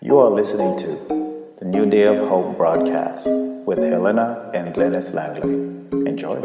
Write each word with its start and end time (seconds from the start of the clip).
You 0.00 0.20
are 0.20 0.30
listening 0.30 0.78
to 0.78 1.54
the 1.58 1.64
New 1.64 1.84
Day 1.84 2.04
of 2.04 2.28
Hope 2.28 2.56
broadcast 2.56 3.26
with 3.66 3.78
Helena 3.78 4.48
and 4.54 4.72
Glennis 4.72 5.12
Langley. 5.12 5.50
Enjoy. 6.08 6.38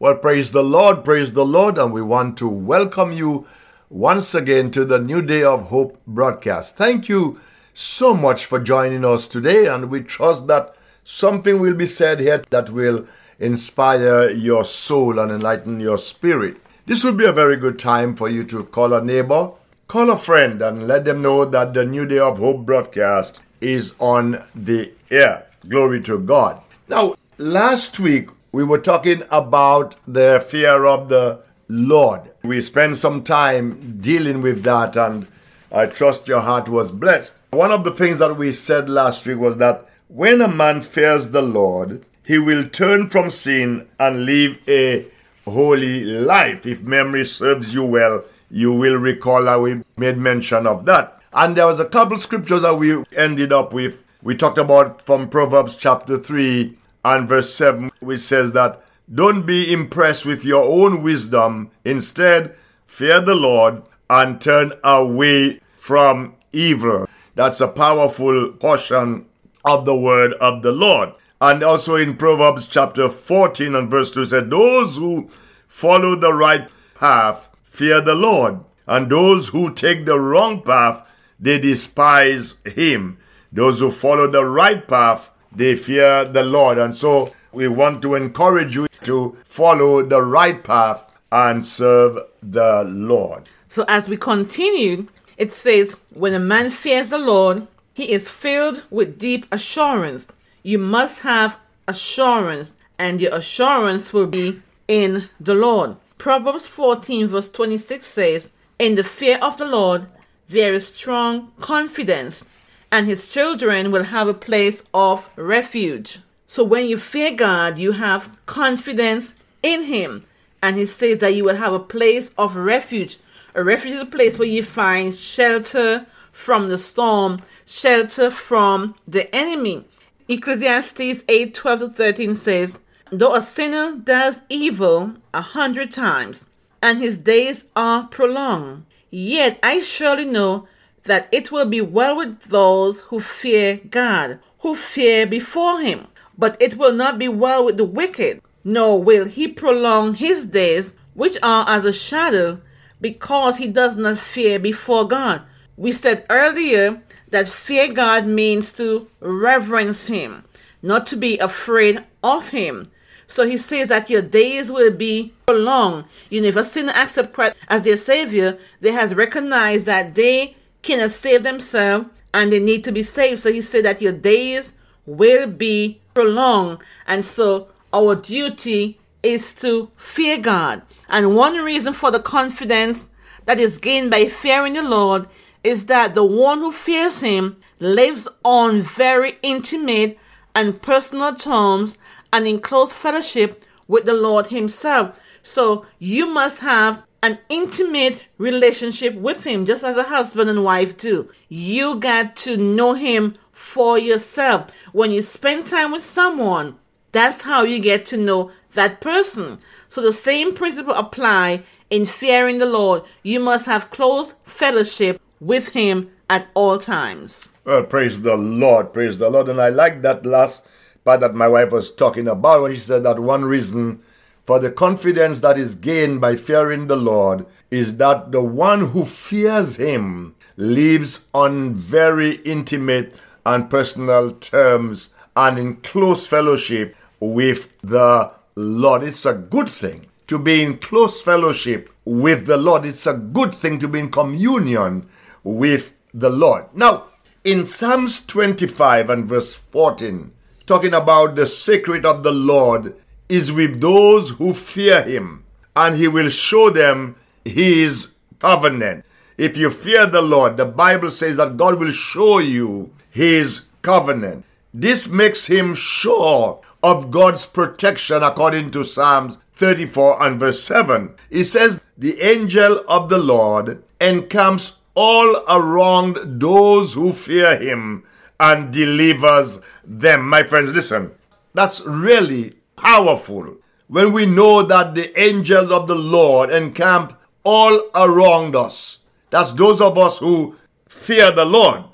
Well, 0.00 0.16
praise 0.16 0.50
the 0.50 0.64
Lord, 0.64 1.04
praise 1.04 1.34
the 1.34 1.44
Lord, 1.44 1.78
and 1.78 1.92
we 1.92 2.02
want 2.02 2.36
to 2.38 2.48
welcome 2.48 3.12
you 3.12 3.46
once 3.88 4.34
again 4.34 4.72
to 4.72 4.84
the 4.84 4.98
New 4.98 5.22
Day 5.22 5.44
of 5.44 5.68
Hope 5.68 6.04
broadcast. 6.04 6.76
Thank 6.76 7.08
you 7.08 7.38
so 7.74 8.14
much 8.14 8.46
for 8.46 8.58
joining 8.58 9.04
us 9.04 9.28
today, 9.28 9.66
and 9.66 9.90
we 9.90 10.02
trust 10.02 10.46
that 10.48 10.74
something 11.04 11.60
will 11.60 11.74
be 11.74 11.86
said 11.86 12.20
here 12.20 12.42
that 12.50 12.70
will 12.70 13.06
inspire 13.38 14.30
your 14.30 14.64
soul 14.64 15.18
and 15.18 15.32
enlighten 15.32 15.80
your 15.80 15.98
spirit. 15.98 16.56
This 16.86 17.04
would 17.04 17.16
be 17.16 17.26
a 17.26 17.32
very 17.32 17.56
good 17.56 17.78
time 17.78 18.16
for 18.16 18.28
you 18.28 18.44
to 18.44 18.64
call 18.64 18.92
a 18.92 19.02
neighbor, 19.02 19.52
call 19.88 20.10
a 20.10 20.16
friend, 20.16 20.60
and 20.60 20.86
let 20.86 21.04
them 21.04 21.22
know 21.22 21.44
that 21.44 21.72
the 21.74 21.84
New 21.84 22.06
Day 22.06 22.18
of 22.18 22.38
Hope 22.38 22.66
broadcast 22.66 23.40
is 23.60 23.94
on 23.98 24.44
the 24.54 24.92
air. 25.10 25.46
Glory 25.68 26.02
to 26.02 26.18
God. 26.18 26.60
Now, 26.88 27.14
last 27.38 28.00
week 28.00 28.28
we 28.52 28.64
were 28.64 28.78
talking 28.78 29.22
about 29.30 29.94
the 30.06 30.44
fear 30.46 30.84
of 30.84 31.08
the 31.08 31.42
Lord. 31.68 32.22
We 32.42 32.60
spent 32.62 32.96
some 32.96 33.22
time 33.22 33.98
dealing 34.00 34.42
with 34.42 34.62
that, 34.64 34.96
and 34.96 35.26
I 35.72 35.86
trust 35.86 36.26
your 36.26 36.40
heart 36.40 36.68
was 36.68 36.90
blessed. 36.90 37.38
One 37.52 37.70
of 37.70 37.84
the 37.84 37.92
things 37.92 38.18
that 38.18 38.36
we 38.36 38.52
said 38.52 38.88
last 38.88 39.24
week 39.24 39.38
was 39.38 39.58
that 39.58 39.86
when 40.08 40.40
a 40.40 40.48
man 40.48 40.82
fears 40.82 41.30
the 41.30 41.42
Lord, 41.42 42.04
he 42.26 42.38
will 42.38 42.68
turn 42.68 43.08
from 43.08 43.30
sin 43.30 43.86
and 43.98 44.24
live 44.24 44.58
a 44.66 45.06
holy 45.44 46.02
life. 46.02 46.66
If 46.66 46.82
memory 46.82 47.24
serves 47.24 47.72
you 47.72 47.84
well, 47.84 48.24
you 48.50 48.72
will 48.72 48.96
recall 48.96 49.46
how 49.46 49.62
we 49.62 49.82
made 49.96 50.18
mention 50.18 50.66
of 50.66 50.84
that. 50.86 51.20
And 51.32 51.56
there 51.56 51.66
was 51.66 51.78
a 51.78 51.84
couple 51.84 52.18
scriptures 52.18 52.62
that 52.62 52.74
we 52.74 53.04
ended 53.16 53.52
up 53.52 53.72
with. 53.72 54.02
We 54.22 54.34
talked 54.34 54.58
about 54.58 55.06
from 55.06 55.28
Proverbs 55.28 55.76
chapter 55.76 56.18
3 56.18 56.76
and 57.04 57.28
verse 57.28 57.54
7, 57.54 57.92
which 58.00 58.20
says 58.20 58.52
that 58.52 58.82
don't 59.12 59.46
be 59.46 59.72
impressed 59.72 60.26
with 60.26 60.44
your 60.44 60.64
own 60.64 61.02
wisdom. 61.02 61.70
Instead, 61.84 62.56
fear 62.86 63.20
the 63.20 63.34
Lord 63.34 63.82
and 64.10 64.40
turn 64.40 64.72
away 64.82 65.60
from 65.76 66.34
evil. 66.52 67.06
That's 67.36 67.60
a 67.60 67.68
powerful 67.68 68.50
portion 68.52 69.26
of 69.64 69.84
the 69.84 69.96
word 69.96 70.32
of 70.34 70.62
the 70.62 70.72
Lord. 70.72 71.12
And 71.40 71.62
also 71.62 71.94
in 71.94 72.16
Proverbs 72.16 72.66
chapter 72.66 73.08
14 73.08 73.74
and 73.74 73.88
verse 73.88 74.10
2 74.10 74.26
said, 74.26 74.50
Those 74.50 74.96
who 74.96 75.30
follow 75.68 76.16
the 76.16 76.34
right 76.34 76.68
path 76.96 77.48
fear 77.62 78.00
the 78.00 78.16
Lord, 78.16 78.60
and 78.86 79.08
those 79.08 79.48
who 79.48 79.72
take 79.72 80.04
the 80.04 80.18
wrong 80.18 80.60
path, 80.62 81.06
they 81.38 81.58
despise 81.58 82.56
him. 82.66 83.16
Those 83.52 83.78
who 83.78 83.92
follow 83.92 84.26
the 84.26 84.44
right 84.44 84.86
path, 84.86 85.30
they 85.54 85.76
fear 85.76 86.24
the 86.24 86.42
Lord. 86.42 86.78
And 86.78 86.96
so 86.96 87.32
we 87.52 87.68
want 87.68 88.02
to 88.02 88.16
encourage 88.16 88.74
you 88.74 88.88
to 89.04 89.36
follow 89.44 90.02
the 90.02 90.20
right 90.20 90.62
path 90.62 91.06
and 91.30 91.64
serve 91.64 92.18
the 92.42 92.84
Lord. 92.84 93.48
So 93.70 93.84
as 93.86 94.08
we 94.08 94.16
continue, 94.16 95.06
it 95.36 95.52
says, 95.52 95.96
When 96.12 96.34
a 96.34 96.40
man 96.40 96.70
fears 96.70 97.10
the 97.10 97.18
Lord, 97.18 97.68
he 97.94 98.10
is 98.10 98.28
filled 98.28 98.82
with 98.90 99.16
deep 99.16 99.46
assurance. 99.52 100.26
You 100.64 100.80
must 100.80 101.22
have 101.22 101.56
assurance, 101.86 102.74
and 102.98 103.20
your 103.20 103.32
assurance 103.32 104.12
will 104.12 104.26
be 104.26 104.60
in 104.88 105.28
the 105.38 105.54
Lord. 105.54 105.96
Proverbs 106.18 106.66
14, 106.66 107.28
verse 107.28 107.48
26 107.48 108.04
says, 108.04 108.48
In 108.80 108.96
the 108.96 109.04
fear 109.04 109.38
of 109.40 109.56
the 109.56 109.66
Lord, 109.66 110.06
there 110.48 110.74
is 110.74 110.88
strong 110.88 111.52
confidence, 111.60 112.46
and 112.90 113.06
his 113.06 113.32
children 113.32 113.92
will 113.92 114.04
have 114.04 114.26
a 114.26 114.34
place 114.34 114.82
of 114.92 115.30
refuge. 115.36 116.18
So 116.48 116.64
when 116.64 116.86
you 116.86 116.98
fear 116.98 117.36
God, 117.36 117.78
you 117.78 117.92
have 117.92 118.36
confidence 118.46 119.36
in 119.62 119.84
him. 119.84 120.24
And 120.60 120.76
he 120.76 120.86
says 120.86 121.20
that 121.20 121.34
you 121.34 121.44
will 121.44 121.56
have 121.56 121.72
a 121.72 121.78
place 121.78 122.34
of 122.36 122.56
refuge. 122.56 123.18
A 123.54 123.64
refuge 123.64 123.94
is 123.94 124.00
a 124.00 124.06
place 124.06 124.38
where 124.38 124.46
you 124.46 124.62
find 124.62 125.14
shelter 125.14 126.06
from 126.32 126.68
the 126.68 126.78
storm, 126.78 127.40
shelter 127.66 128.30
from 128.30 128.94
the 129.08 129.34
enemy. 129.34 129.84
Ecclesiastes 130.28 131.24
8 131.28 131.52
12 131.52 131.80
to 131.80 131.88
13 131.88 132.36
says, 132.36 132.78
Though 133.10 133.34
a 133.34 133.42
sinner 133.42 133.96
does 133.96 134.40
evil 134.48 135.14
a 135.34 135.40
hundred 135.40 135.90
times, 135.90 136.44
and 136.80 137.00
his 137.00 137.18
days 137.18 137.66
are 137.74 138.06
prolonged, 138.06 138.84
yet 139.10 139.58
I 139.64 139.80
surely 139.80 140.24
know 140.24 140.68
that 141.02 141.28
it 141.32 141.50
will 141.50 141.66
be 141.66 141.80
well 141.80 142.16
with 142.16 142.42
those 142.42 143.00
who 143.02 143.18
fear 143.18 143.80
God, 143.90 144.38
who 144.60 144.76
fear 144.76 145.26
before 145.26 145.80
him. 145.80 146.06
But 146.38 146.56
it 146.60 146.76
will 146.76 146.92
not 146.92 147.18
be 147.18 147.28
well 147.28 147.64
with 147.64 147.78
the 147.78 147.84
wicked, 147.84 148.40
nor 148.62 149.02
will 149.02 149.24
he 149.24 149.48
prolong 149.48 150.14
his 150.14 150.46
days, 150.46 150.94
which 151.14 151.36
are 151.42 151.64
as 151.68 151.84
a 151.84 151.92
shadow, 151.92 152.60
because 153.00 153.56
he 153.56 153.68
does 153.68 153.96
not 153.96 154.18
fear 154.18 154.58
before 154.58 155.06
God. 155.06 155.42
We 155.76 155.92
said 155.92 156.26
earlier 156.28 157.02
that 157.30 157.48
fear 157.48 157.92
God 157.92 158.26
means 158.26 158.72
to 158.74 159.08
reverence 159.20 160.06
him, 160.06 160.44
not 160.82 161.06
to 161.06 161.16
be 161.16 161.38
afraid 161.38 162.04
of 162.22 162.48
him. 162.48 162.90
So 163.26 163.46
he 163.46 163.56
says 163.56 163.88
that 163.88 164.10
your 164.10 164.22
days 164.22 164.72
will 164.72 164.90
be 164.92 165.32
prolonged. 165.46 166.04
You 166.30 166.42
if 166.44 166.56
a 166.56 166.98
accept 167.00 167.32
Christ 167.32 167.56
as 167.68 167.82
their 167.82 167.96
savior, 167.96 168.58
they 168.80 168.90
have 168.90 169.16
recognized 169.16 169.86
that 169.86 170.14
they 170.16 170.56
cannot 170.82 171.12
save 171.12 171.44
themselves 171.44 172.06
and 172.34 172.52
they 172.52 172.60
need 172.60 172.84
to 172.84 172.92
be 172.92 173.02
saved. 173.02 173.40
So 173.40 173.52
he 173.52 173.60
said 173.60 173.84
that 173.84 174.02
your 174.02 174.12
days 174.12 174.74
will 175.06 175.46
be 175.46 176.00
prolonged. 176.14 176.78
And 177.06 177.24
so 177.24 177.68
our 177.92 178.16
duty 178.16 178.98
is 179.22 179.54
to 179.54 179.90
fear 179.96 180.38
God. 180.38 180.82
And 181.08 181.34
one 181.36 181.56
reason 181.56 181.92
for 181.92 182.10
the 182.10 182.20
confidence 182.20 183.08
that 183.46 183.58
is 183.58 183.78
gained 183.78 184.10
by 184.10 184.26
fearing 184.26 184.74
the 184.74 184.82
Lord 184.82 185.26
is 185.62 185.86
that 185.86 186.14
the 186.14 186.24
one 186.24 186.58
who 186.58 186.72
fears 186.72 187.20
him 187.20 187.56
lives 187.78 188.28
on 188.44 188.82
very 188.82 189.38
intimate 189.42 190.18
and 190.54 190.80
personal 190.80 191.34
terms 191.34 191.98
and 192.32 192.46
in 192.46 192.60
close 192.60 192.92
fellowship 192.92 193.62
with 193.88 194.04
the 194.04 194.14
Lord 194.14 194.48
himself. 194.48 195.18
So 195.42 195.86
you 195.98 196.26
must 196.26 196.60
have 196.60 197.02
an 197.22 197.38
intimate 197.48 198.26
relationship 198.38 199.14
with 199.14 199.44
him, 199.44 199.66
just 199.66 199.84
as 199.84 199.96
a 199.96 200.04
husband 200.04 200.48
and 200.48 200.64
wife 200.64 200.96
do. 200.96 201.30
You 201.48 201.98
got 201.98 202.36
to 202.36 202.56
know 202.56 202.94
him 202.94 203.36
for 203.52 203.98
yourself. 203.98 204.70
When 204.92 205.10
you 205.10 205.20
spend 205.20 205.66
time 205.66 205.92
with 205.92 206.02
someone, 206.02 206.78
that's 207.12 207.42
how 207.42 207.62
you 207.62 207.80
get 207.80 208.06
to 208.06 208.16
know 208.16 208.50
that 208.72 209.00
person. 209.00 209.58
So 209.88 210.00
the 210.00 210.12
same 210.12 210.54
principle 210.54 210.94
apply 210.94 211.64
in 211.88 212.06
fearing 212.06 212.58
the 212.58 212.66
Lord. 212.66 213.02
You 213.22 213.40
must 213.40 213.66
have 213.66 213.90
close 213.90 214.34
fellowship 214.44 215.20
with 215.40 215.70
him 215.70 216.10
at 216.28 216.48
all 216.54 216.78
times. 216.78 217.48
Well, 217.64 217.82
praise 217.82 218.22
the 218.22 218.36
Lord, 218.36 218.92
praise 218.92 219.18
the 219.18 219.28
Lord. 219.28 219.48
And 219.48 219.60
I 219.60 219.68
like 219.68 220.02
that 220.02 220.24
last 220.24 220.64
part 221.04 221.20
that 221.20 221.34
my 221.34 221.48
wife 221.48 221.72
was 221.72 221.92
talking 221.92 222.28
about 222.28 222.62
when 222.62 222.72
she 222.72 222.78
said 222.78 223.02
that 223.02 223.18
one 223.18 223.44
reason 223.44 224.02
for 224.44 224.58
the 224.58 224.70
confidence 224.70 225.40
that 225.40 225.58
is 225.58 225.74
gained 225.74 226.20
by 226.20 226.36
fearing 226.36 226.86
the 226.86 226.96
Lord 226.96 227.46
is 227.70 227.96
that 227.98 228.32
the 228.32 228.42
one 228.42 228.88
who 228.88 229.04
fears 229.04 229.76
him 229.76 230.34
lives 230.56 231.24
on 231.32 231.74
very 231.74 232.36
intimate 232.36 233.14
and 233.46 233.70
personal 233.70 234.32
terms 234.32 235.10
and 235.36 235.58
in 235.58 235.76
close 235.76 236.26
fellowship 236.26 236.94
with 237.20 237.78
the 237.80 238.32
Lord. 238.56 239.02
It's 239.04 239.26
a 239.26 239.34
good 239.34 239.68
thing 239.68 240.06
to 240.26 240.38
be 240.38 240.62
in 240.62 240.78
close 240.78 241.22
fellowship 241.22 241.90
with 242.04 242.46
the 242.46 242.56
Lord. 242.56 242.84
It's 242.84 243.06
a 243.06 243.14
good 243.14 243.54
thing 243.54 243.78
to 243.78 243.88
be 243.88 244.00
in 244.00 244.10
communion 244.10 245.08
with 245.44 245.94
the 246.12 246.30
Lord. 246.30 246.64
Now, 246.74 247.04
in 247.44 247.66
Psalms 247.66 248.24
25 248.26 249.10
and 249.10 249.28
verse 249.28 249.54
14, 249.54 250.32
talking 250.66 250.94
about 250.94 251.36
the 251.36 251.46
secret 251.46 252.04
of 252.04 252.22
the 252.22 252.32
Lord 252.32 252.94
is 253.28 253.52
with 253.52 253.80
those 253.80 254.30
who 254.30 254.52
fear 254.52 255.02
him, 255.02 255.44
and 255.76 255.96
he 255.96 256.08
will 256.08 256.30
show 256.30 256.70
them 256.70 257.16
his 257.44 258.08
covenant. 258.38 259.04
If 259.38 259.56
you 259.56 259.70
fear 259.70 260.06
the 260.06 260.20
Lord, 260.20 260.56
the 260.56 260.66
Bible 260.66 261.10
says 261.10 261.36
that 261.36 261.56
God 261.56 261.78
will 261.78 261.92
show 261.92 262.40
you 262.40 262.92
his 263.08 263.62
covenant. 263.82 264.44
This 264.74 265.08
makes 265.08 265.46
him 265.46 265.74
sure 265.74 266.60
of 266.82 267.10
God's 267.10 267.46
protection 267.46 268.22
according 268.22 268.70
to 268.72 268.84
Psalms 268.84 269.36
34 269.54 270.22
and 270.22 270.40
verse 270.40 270.62
7. 270.62 271.14
It 271.30 271.44
says, 271.44 271.80
The 271.98 272.20
angel 272.20 272.84
of 272.88 273.08
the 273.08 273.18
Lord 273.18 273.82
encamps 274.00 274.78
all 274.94 275.44
around 275.48 276.40
those 276.40 276.94
who 276.94 277.12
fear 277.12 277.58
him 277.58 278.04
and 278.38 278.72
delivers 278.72 279.60
them. 279.84 280.28
My 280.28 280.42
friends, 280.42 280.72
listen. 280.72 281.12
That's 281.52 281.82
really 281.82 282.54
powerful 282.76 283.56
when 283.88 284.12
we 284.12 284.24
know 284.24 284.62
that 284.62 284.94
the 284.94 285.18
angels 285.20 285.70
of 285.70 285.86
the 285.86 285.94
Lord 285.96 286.50
encamp 286.50 287.18
all 287.44 287.90
around 287.94 288.56
us. 288.56 288.98
That's 289.30 289.52
those 289.52 289.80
of 289.80 289.98
us 289.98 290.18
who 290.18 290.56
fear 290.88 291.30
the 291.30 291.44
Lord, 291.44 291.84